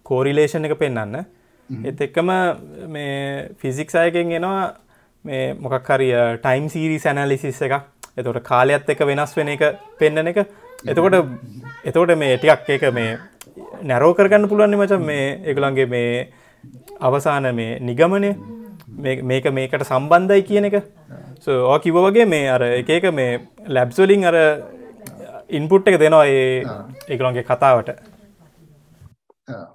කෝරිලේෂන් 0.05 0.67
එක 0.67 0.75
පෙන්වන්න 0.81 1.23
ඒත් 1.69 2.01
එක්කම 2.01 2.31
මේ 2.89 3.13
ෆිසික්ස් 3.61 3.95
අයගෙන් 3.95 4.33
එනවා 4.39 4.65
මේ 5.25 5.53
මොකක් 5.55 5.87
හරි 5.89 6.09
ටයිම් 6.39 6.67
සීරි 6.69 6.99
සැනලිසිස් 6.99 7.61
එකක්. 7.61 7.79
එතකොට 8.17 8.43
කාලයක්ත් 8.43 8.89
එක 8.89 9.05
වෙනස් 9.07 9.37
වෙන 9.37 9.53
එක 9.55 9.63
පෙන්න්න 9.99 10.33
එක. 10.33 10.43
එතකොට 10.85 11.15
එතකොට 11.83 12.13
මේ 12.17 12.37
ටිකක් 12.37 12.69
එක 12.75 12.85
මේ 12.93 13.15
නැරෝ 13.83 14.13
කරගන්න 14.13 14.49
පුළුවන්න්නේ 14.49 14.81
මචන් 14.81 15.05
මේ 15.05 15.25
එකළන්ගේ 15.51 15.87
මේ 15.87 16.11
අවසාන 16.99 17.49
මේ 17.55 17.79
නිගමනය. 17.81 18.31
මේක 19.23 19.45
මේකට 19.51 19.83
සම්බන්ධයි 19.83 20.47
කියන 20.49 20.65
එක. 20.65 20.75
ඕ 21.47 21.77
කිව 21.79 22.01
වගේ 22.05 22.25
මේ 22.25 22.49
අර 22.49 22.63
එක 22.63 22.89
එක 22.89 23.07
මේ 23.13 23.39
ලැබ්ස්වලින් 23.67 24.25
අර 24.25 24.37
ඉන්පුට් 25.49 25.87
එක 25.87 25.99
දෙනවා 25.99 26.25
ඒ 26.27 26.43
ඒකළොන්ගේ 27.09 27.43
කතාවට. 27.43 27.89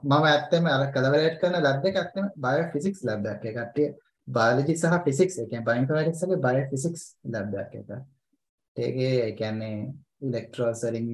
මම 0.03 0.24
ඇත්තම 0.24 0.66
අර 0.66 0.87
කලවරේට් 0.93 1.41
කරන 1.41 1.59
ලැබ් 1.62 1.85
එක 1.87 1.97
ඇත්තම 1.97 2.31
බයෝ 2.37 2.68
ෆිසික්ස් 2.72 3.05
ලැබ් 3.05 3.26
එකක්. 3.26 3.45
ඒ 3.45 3.57
කට්ටිය 3.57 3.89
බයෝලොජි 4.28 4.76
සහ 4.76 5.03
ෆිසික්ස් 5.05 5.39
ඒ 5.39 5.49
කියන්නේ 5.51 5.66
බයෝඉන්ෆර්මැටික්ස් 5.66 6.24
වගේ 6.24 6.45
බයෝ 6.47 6.68
ෆිසික්ස් 6.72 7.03
ලැබ් 7.35 7.59
එකක් 7.64 7.74
එක. 7.81 7.91
ඒකේ 8.76 9.12
ඒ 9.24 9.33
කියන්නේ 9.33 9.74
ඉලෙක්ට්‍රෝඩ්ස් 10.22 10.85
වලින් 10.87 11.09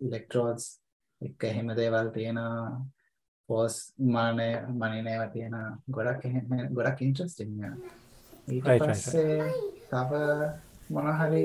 ඉලෙක්ට්‍රෝඩ්ස් 0.00 0.66
එක 1.22 1.44
එහෙම 1.44 1.68
දේවල් 1.74 2.08
තියෙනවා 2.10 2.80
ෆෝස් 3.48 3.76
මානේ 4.06 4.52
මනිනේවා 4.74 5.28
තියෙන 5.28 5.56
ගොඩක් 5.90 6.24
ගොඩක් 6.72 7.02
ඉන්ට්‍රස්ටිං 7.02 7.52
ඊට 8.48 8.68
පස්සේ 8.82 9.50
තව 9.90 10.10
මොන 10.90 11.08
හරි 11.14 11.44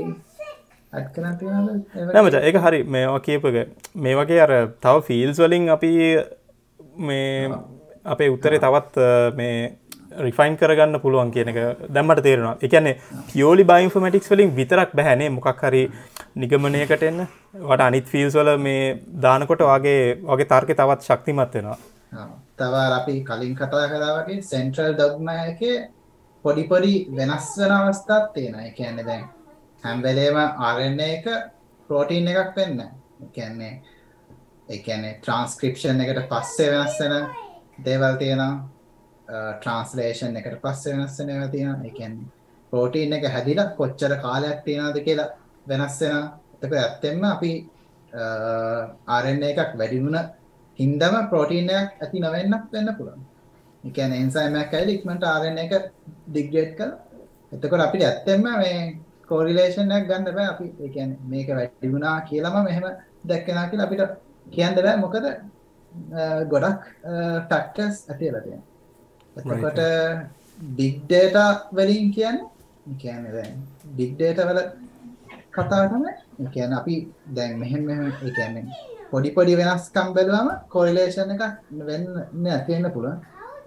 නමච 2.14 2.36
එක 2.44 2.58
හරි 2.58 2.84
මේවා 2.86 3.20
කියපක 3.22 3.46
මේ 3.98 4.16
වගේ 4.16 4.42
අර 4.42 4.54
තව 4.80 4.96
ෆිල්ස් 5.02 5.38
වලින් 5.40 5.70
අපි 5.70 5.92
මේ 7.02 7.30
අපේ 8.06 8.30
උත්තරේ 8.30 8.60
තවත් 8.60 8.96
මේ 9.36 9.56
රිෆයින් 10.20 10.58
කරගන්න 10.58 11.00
පුළුවන් 11.00 11.32
කියන 11.32 11.48
එක 11.48 11.60
දැම්මට 11.90 12.24
තේරෙනවා. 12.24 12.58
එකන්නේ 12.62 13.00
පියෝලි 13.30 13.64
බයින්ෆමටික්ස් 13.66 14.32
වලින් 14.32 14.56
විතරක් 14.56 14.92
බැහැනේ 14.94 15.30
මොකක් 15.30 15.64
හරි 15.64 15.84
නිගමනයකට 16.36 17.04
එන්න. 17.04 17.28
වට 17.54 17.82
අනිත් 17.82 18.08
ෆිල්ස් 18.08 18.36
වල 18.36 18.58
මේ 18.58 19.00
දානකොට 19.24 19.64
වගේ 19.70 20.18
වගේ 20.24 20.50
තර්ක 20.52 20.76
තවත් 20.80 21.02
ශක්තිමත් 21.04 21.56
වෙනවා. 21.56 21.78
තව 22.58 22.74
අපි 23.00 23.16
කලින් 23.24 23.56
කතා 23.56 23.88
කලා 23.92 24.12
වගේ 24.18 24.42
සෙන්ට්‍රල් 24.42 24.94
ඩොග්ම 24.96 25.30
එක 25.30 25.62
පොඩි 26.46 26.64
පොඩි 26.72 26.94
වෙනස් 27.12 27.48
වෙන 27.58 27.72
අවස්ථාත් 27.72 28.34
තියෙන 28.34 28.60
එක 28.60 28.76
කියන්නේ 28.76 29.06
දැන් 29.06 29.26
හැම්වෙලේම 29.84 30.38
RNA 30.72 31.08
එක 31.18 31.26
ප්‍රෝටීන් 31.90 32.28
එකක් 32.28 32.56
වෙන්න. 32.56 32.84
කියන්නේ 33.34 33.74
එකන්නේ 34.70 35.18
ට්‍රන්ස්ක්‍රපෂන් 35.20 36.02
එකට 36.02 36.30
පස්සේ 36.30 36.72
වෙනස් 36.72 37.00
වෙන 37.02 37.16
දේවල් 37.86 38.16
තියෙනවා. 38.18 38.54
ට්‍රන්ස්ලේෂන් 39.60 40.38
එකට 40.38 40.62
පස්සේ 40.64 40.96
වෙනස් 40.96 41.20
වෙන 41.20 41.30
ඒවා 41.30 41.52
තියෙනවා. 41.56 41.86
ඒ 41.86 41.98
කියන්නේ 42.00 42.40
ප්‍රෝටීන් 42.74 43.14
එක 43.14 43.26
හැදිලා 43.36 43.70
කොච්චර 43.78 44.16
කාලයක් 44.26 44.64
තියෙනවද 44.66 45.04
කියලා 45.08 45.30
වෙනස් 45.70 46.00
වෙනවා 46.02 46.28
එතකොට 46.56 46.80
ඇත්තෙන්ම 46.84 47.24
අපි 47.34 47.52
RNA 49.22 49.48
එකක් 49.54 49.78
වැඩි 49.80 50.00
වුණ 50.06 50.20
හින්දම 50.80 51.16
ප්‍රෝටීන් 51.32 51.70
එකක් 51.70 52.02
ඇති 52.04 52.24
නොවෙන්නත් 52.26 52.74
වෙන්න 52.74 52.96
පුළුවන්. 52.98 53.22
ඒ 53.84 53.92
කියන්නේ 53.96 54.22
එන්සයිම් 54.24 54.56
එකක් 54.64 54.74
ඇවිල්ලා 54.74 54.98
ඉක්මනට 54.98 55.26
RNA 55.36 55.64
එක 55.68 55.74
ඩිග්‍රේඩ් 56.28 56.74
කරලා 56.78 57.00
එතකොට 57.54 57.86
අපිට 57.86 58.04
ඇත්තෙන්ම 58.10 58.44
මේ 58.64 58.76
කෝරිලේෂන්යක් 59.30 60.06
ගන්න 60.10 60.36
බෑ. 60.38 60.48
අපි 60.54 60.66
කියන්නේ 60.96 61.20
මේක 61.32 61.50
වැඩි 61.58 61.94
වුණා 61.94 62.18
කියලාම 62.30 62.64
මෙහෙම 62.68 62.86
දැක්කනා 63.30 63.70
කියලා 63.72 63.88
අපිට 63.88 64.04
කියන්න 64.56 64.76
බෑ. 64.78 64.98
මොකද 65.04 65.26
ගොඩක් 66.52 66.84
ෆැක්ටර්ස් 67.50 67.98
ඇති 68.10 68.26
වෙලා 68.28 68.44
තියෙනවා. 68.46 68.68
එතකොට 69.36 69.80
data 71.10 71.46
වලින් 71.74 72.08
කියන්නේ 72.18 72.96
කියන්නේ 72.98 73.48
data 74.20 74.48
වල 74.50 74.60
කතාව 75.58 75.86
තමයි 75.94 76.14
ඒ 76.14 76.50
කියන්නේ 76.56 76.80
අපි 76.82 76.96
දැන් 77.38 77.60
මෙහෙම 77.64 77.84
මෙහෙම 77.90 78.06
ඒ 78.12 78.34
කියන්නේ 78.38 78.66
පොඩි 79.12 79.34
පොඩි 79.38 79.58
වෙනස්කම් 79.62 80.14
බැලුවම 80.18 80.50
කෝරිලේෂන් 80.76 81.34
එකක් 81.36 81.44
වෙන්න 81.90 82.08
නැති 82.46 82.74
වෙන්න 82.76 82.92
පුළුවන්. 82.96 83.20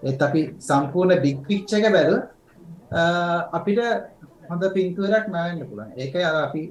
ඒත් 0.07 0.21
අපි 0.27 0.41
සම්පූර්ණ 0.69 1.21
big 1.25 1.37
picture 1.49 1.79
එක 1.81 1.93
බැලුවා 1.97 3.53
අපිට 3.59 3.79
හොඳ 4.49 4.63
පින්තුරක් 4.73 5.29
මැවෙන්න 5.35 5.69
පුළුවන්. 5.69 5.93
ඒක 5.97 6.15
අර 6.31 6.35
අපි 6.47 6.63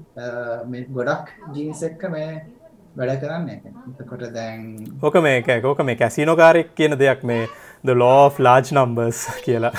මේ 0.72 0.86
ගොඩක් 0.98 1.32
ජීන්ස් 1.54 1.82
එක්ක 1.90 2.04
මේ 2.16 2.30
වැඩ 2.98 3.20
කරන්න. 3.22 3.48
එතකොට 3.90 4.24
දැන් 4.38 4.60
ඕක 5.02 5.16
මේක 5.28 5.48
ඕක 5.70 5.80
මේ 5.88 6.00
කැසිනෝකාරෙක් 6.02 6.74
කියන 6.80 6.98
දෙයක් 7.04 7.24
මේ 7.30 7.48
the 7.84 7.94
law 8.02 8.26
of 8.26 8.38
large 8.48 8.70
numbers 8.78 9.24
කියලා. 9.46 9.72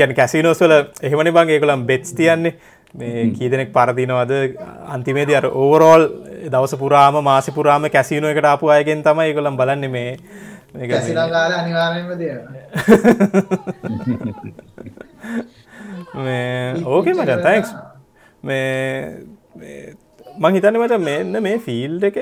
ගැන 0.00 0.14
කැසිනෝස්වල 0.20 0.76
එහෙමනි 1.08 1.34
බං 1.38 1.54
ඒකොළම් 1.56 1.82
බෙච් 1.90 2.14
තියන්නේ 2.20 2.54
මේ 2.94 3.30
කී 3.30 3.48
දෙනෙක් 3.48 3.72
පරදිනවද 3.72 4.56
අන්තිමේදී 4.88 5.34
අර 5.34 5.46
ඕවරෝල් 5.46 6.08
දවස 6.46 6.76
පුරාම 6.76 7.22
මාසි 7.22 7.52
පුරාම 7.52 7.88
කැසිනෝ 7.88 8.30
එකට 8.30 8.46
ආපු 8.46 8.68
අයගෙන් 8.68 9.02
තමයි 9.02 9.26
ඒකොළම් 9.26 9.56
බලන්න 9.56 9.90
මේ 9.90 10.18
මේ 16.16 16.74
ඕකේ 16.86 17.14
මට 17.14 17.42
තැක්ස් 17.42 17.74
මේ 18.42 19.14
මං 20.36 20.54
හිතන්න 20.54 20.78
මට 20.78 21.00
මෙන්න 21.00 21.42
මේ 21.42 21.60
ෆිල් 21.60 22.04
එක 22.04 22.16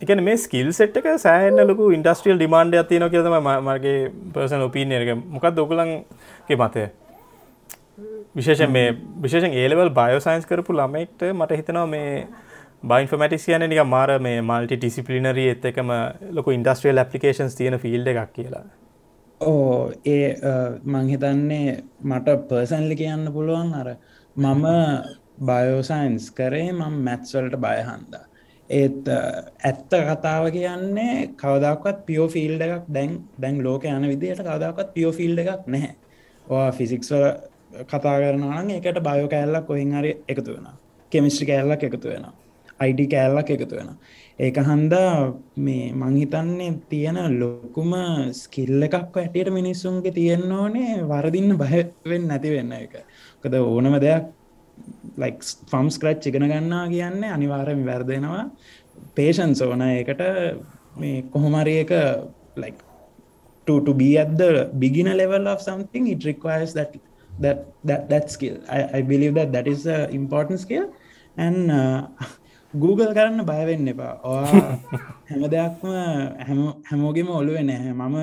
එකන 0.00 0.22
මේ 0.22 0.38
ස්කිල් 0.38 0.72
සෙට් 0.72 0.96
එක 0.96 1.18
සෑන්න 1.18 1.60
ලොකු 1.64 1.92
ඉන්ඩස්ට්‍රියල් 1.92 2.38
ඩිමාන්ඩ 2.38 2.76
ඇතින 2.76 3.08
කියතම 3.08 3.34
මගේ 3.62 4.10
පර්සන 4.32 4.62
ඔපීන 4.62 4.92
එක. 4.94 5.18
මොකක් 5.28 5.50
දොකලන්ගේ 5.52 6.56
මතය 6.56 6.88
විශේෂ 8.34 8.68
මේ 8.68 8.94
විශේෂෙන් 9.22 9.54
ඒලවල් 9.54 9.90
බයෝසයින්ස් 9.92 10.46
කරපු 10.46 10.72
ළමෙක්ට 10.72 11.24
මට 11.30 11.56
හිතනවා 11.56 11.86
මේ 11.86 12.12
බයින්ෆමටිස් 12.84 13.46
කියන 13.46 13.66
නික 13.66 13.82
මාර 13.86 14.18
මේ 14.20 14.42
මල්ටි 14.42 14.76
ටිසිපලිනරී 14.76 15.48
එත් 15.50 15.64
එකම 15.64 15.90
ලොක 16.30 16.48
ඉන්ඩස්ට්‍රියල් 16.48 16.98
ඇපලිකේන්ස් 16.98 17.56
තියෙන 17.56 17.78
ෆිල්ඩ 17.78 18.08
එකක් 18.08 18.32
කියලා. 18.32 18.64
ඕ 19.40 19.92
ඒ 20.06 20.36
මංහිතන්නේ 20.86 21.76
මට 22.04 22.36
පර්සන්ලි 22.48 22.96
කියන්න 22.96 23.32
පුළුවන් 23.32 23.74
අර 23.74 23.94
මම 24.36 24.66
බයෝසයින්ස් 25.42 26.30
කරේ 26.32 26.72
මං 26.72 26.98
මැත්ස්වලට 27.04 27.56
බයහන්දා 27.58 28.24
ඒත් 28.70 29.08
ඇත්ත 29.08 29.94
කතාව 30.08 30.50
කියන්නේ 30.52 31.14
කවදක්වත් 31.36 32.04
පියෝ 32.06 32.28
ෆිල්ඩ 32.28 32.62
එකක් 32.62 32.84
දැන් 32.88 33.16
දැන් 33.36 33.62
ලෝක 33.64 33.86
යන 33.86 34.06
විදියට 34.06 34.42
කවදක්වත් 34.42 34.92
පියෝ 34.94 35.12
ෆිල්ඩ 35.12 35.42
එකක් 35.44 35.66
නැහැ. 35.66 35.96
ඕ 36.46 36.66
ෆිසික්ස්වල 36.72 37.24
කතා 37.90 38.16
කරනනම් 38.22 38.70
එකට 38.78 39.02
බයෝ 39.08 39.28
කෑල්ලක් 39.34 39.66
කොහින් 39.66 39.92
හරි 39.98 40.12
එකතු 40.28 40.56
වෙන 40.56 40.68
කෙමිස්ට්‍රි 41.12 41.46
කෑල්ලක් 41.50 41.84
එකතු 41.88 42.08
වෙන 42.08 42.26
අයිඩි 42.80 43.06
කෑල්ලක් 43.14 43.50
එකතු 43.56 43.76
වෙන 43.76 43.90
ඒක 44.38 44.58
හන්දා 44.68 45.34
මේ 45.64 45.92
මංහිතන්නේ 45.92 46.72
තියෙන 46.90 47.18
ලොකුම 47.40 47.92
ස්කිල්ල 48.32 48.82
එකක් 48.86 49.16
ඇටියට 49.22 49.50
මිනිස්සුන්ගේ 49.52 50.14
තියෙන්න 50.18 50.52
ඕනේ 50.58 50.92
වරදින්න 51.10 51.58
බයවෙන් 51.62 52.24
නැතිවෙන්න 52.30 52.72
එක. 52.72 52.94
කද 53.42 53.54
ඕනම 53.60 53.96
දෙයක් 54.04 54.24
ලයික් 55.22 55.38
ෆම්ස් 55.70 55.98
කරච් 56.02 56.30
ඉගෙන 56.30 56.46
ගන්නා 56.52 56.84
කියන්නේ 56.94 57.34
අනිවාරම 57.36 57.82
වැරදෙනවා. 57.90 58.44
පේෂන්ස් 59.16 59.60
ඕන. 59.62 59.82
එකට 59.82 60.22
මේ 61.00 61.22
කොහොමරි 61.32 61.76
එක 61.84 61.92
like 62.56 62.80
to 63.66 63.80
to 63.86 63.92
be 63.94 64.10
at 64.18 64.32
the 64.38 64.70
beginner 64.78 65.14
level 65.14 65.46
of 65.52 65.60
something 65.60 66.08
it 66.14 66.24
requires 66.24 66.72
that 66.72 66.96
that 67.38 67.66
that 67.84 68.08
that 68.08 68.30
skill. 68.30 68.58
I, 68.68 68.98
I 68.98 69.02
believe 69.02 69.34
that 69.34 69.52
that 69.52 69.66
is 69.66 69.86
a 69.86 70.08
important 70.10 70.60
skill. 70.60 70.92
And 71.36 71.70
uh, 71.70 72.08
Google 72.74 73.12
කරන්න 73.14 73.42
බයවෙන්න 73.44 73.88
එපා. 73.92 74.10
ඔයා 74.24 74.50
හැම 75.30 75.44
දෙයක්ම 75.54 75.88
හැමෝගෙම 76.88 77.30
ඔලුවෙ 77.30 77.62
නැහැ. 77.62 77.94
මම 77.94 78.18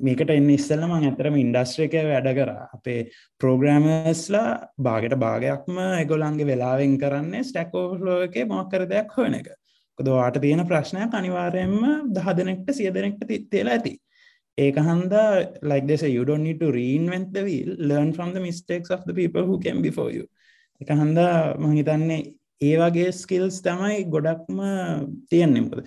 මේකට 0.00 0.30
එන්න 0.30 0.48
ඉස්සල්ලම 0.50 0.94
ඇතරම 0.98 1.36
ඉන්ඩස්ට්‍රික 1.36 1.96
වැඩ 2.10 2.30
කර. 2.38 2.52
අපේ 2.76 2.98
ප්‍රෝග්‍රෑමස්ලා 3.40 4.46
බාගට 4.88 5.18
භාගයක්ම 5.24 5.78
එගොලන්ගේ 6.00 6.48
වෙලාවෙන් 6.52 6.96
කරන්නේ 6.98 7.46
ස්ටැකෝලෝ 7.50 8.18
එක 8.28 8.40
මොක්කර 8.48 8.88
දෙයක් 8.94 9.12
හොන 9.18 9.38
එක. 9.40 9.48
කොද 9.98 10.08
වාට 10.08 10.40
තියෙන 10.40 10.64
ප්‍රශ්නයක් 10.66 11.14
අනිවාරයෙන්ම 11.14 11.78
දහ 12.12 12.34
දෙනෙක්ට 12.38 12.72
සිය 12.72 12.90
දෙනෙක්ට 12.92 13.28
තිත්තේලා 13.28 13.76
ඇති 13.76 13.94
ඒක 14.58 14.76
හන්දා 14.88 15.22
like 15.70 15.86
they 15.88 15.98
say 16.02 16.10
you 16.16 16.24
don't 16.30 16.44
need 16.48 16.60
to 16.64 16.70
reinvent 16.78 17.28
the 17.36 17.44
wheel. 17.48 17.70
Learn 17.90 18.10
from 18.12 18.32
the 18.36 18.42
mistakes 18.48 18.90
of 18.96 19.00
the 19.08 19.14
people 19.20 19.44
who 19.48 19.56
came 19.66 19.80
before 19.88 20.10
you. 20.16 20.24
එක 20.80 20.90
හන්දා 21.02 21.28
මහිතන්නේ 21.64 22.18
ඒ 22.60 22.74
වගේ 22.80 23.08
ස්කිල්ස් 23.12 23.56
තමයි 23.66 23.96
ගොඩක්ම 24.14 24.60
තියෙන්නෙමකද 25.30 25.80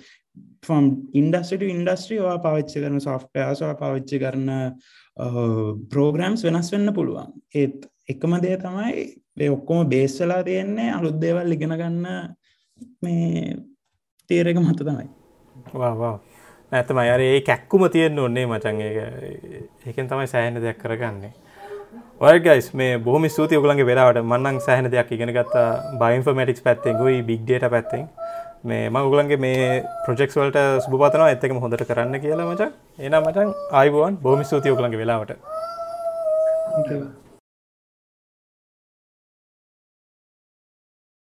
ෆම් 0.67 0.86
ඉන්ඩස්ට 1.22 1.63
ඉන්ඩස්ට්‍රී 1.76 2.20
වා 2.26 2.38
පවිච්චි 2.45 2.84
කරන 2.84 2.99
සොෆ්ටයාසවා 3.07 3.76
පවිච්චි 3.82 4.20
කරන 4.24 4.49
uh, 4.53 5.70
ප්‍රෝග්‍රම්ස් 5.93 6.43
වෙනස් 6.47 6.70
වෙන්න 6.74 6.93
පුළුවන්. 6.97 7.32
ඒත් 7.61 7.89
එකම 8.13 8.38
දේ 8.45 8.57
තමයි 8.65 9.05
ඒ 9.39 9.49
ඔක්කොම 9.55 9.89
බේස්සලා 9.93 10.43
තියෙන්නේ 10.49 10.89
අලුත් 10.97 11.17
දේවල් 11.24 11.55
ඉගෙන 11.57 11.76
ගන්න 11.82 12.05
මේ 13.03 13.55
තේරක 14.30 14.61
මත 14.61 14.80
තමයි. 14.89 15.07
වා 15.74 16.13
ඇතම 16.72 16.97
අර 17.01 17.22
ඒ 17.28 17.41
කැක්කුම 17.49 17.84
තියෙන්න්න 17.93 18.20
ඔන්නේ 18.26 18.45
මචන් 18.45 18.82
ඒ 18.88 19.61
ඒකෙන් 19.88 20.09
තමයි 20.09 20.28
සෑහන 20.34 20.59
දෙයක් 20.65 20.82
කරගන්නේ. 20.84 21.32
ඔයගයිස් 22.22 22.67
මේ 22.82 22.97
බොහම 23.07 23.26
ස්තුති 23.36 23.57
ඔගලන්ගේ 23.59 23.88
වෙලාවට. 23.91 24.22
මන්නන් 24.24 24.59
සෑහන 24.67 24.91
දෙයක් 24.95 25.11
ඉගෙන 25.17 25.34
ගත්තා 25.38 25.67
බයින්ෆර්මටික්ස් 26.01 26.65
පැත්තෙන් 26.67 26.99
ගොයි 27.01 27.24
බිග්ඩේට 27.30 27.70
පැත්තෙන්. 27.76 28.03
මේ 28.70 28.89
ම 28.89 28.99
උගලන්ගේ 29.01 29.39
මේ 29.45 29.84
ප්‍රජෙක්ස් 30.05 30.38
වලට 30.41 30.65
සුපතනවා 30.86 31.32
එත්තකම 31.36 31.63
හොඳට 31.63 31.88
කරන්න 31.91 32.22
කියලා 32.26 32.49
මචන් 32.51 32.76
එනම් 33.07 33.24
මචන් 33.24 33.55
අයිබුවන් 33.82 34.22
බෝමි 34.28 34.45
ස්තුතිය 34.51 34.76
උගලන්ගේ 34.76 35.01
වෙලාවට. 35.03 35.34
Thank 36.76 36.91
you. 36.91 37.28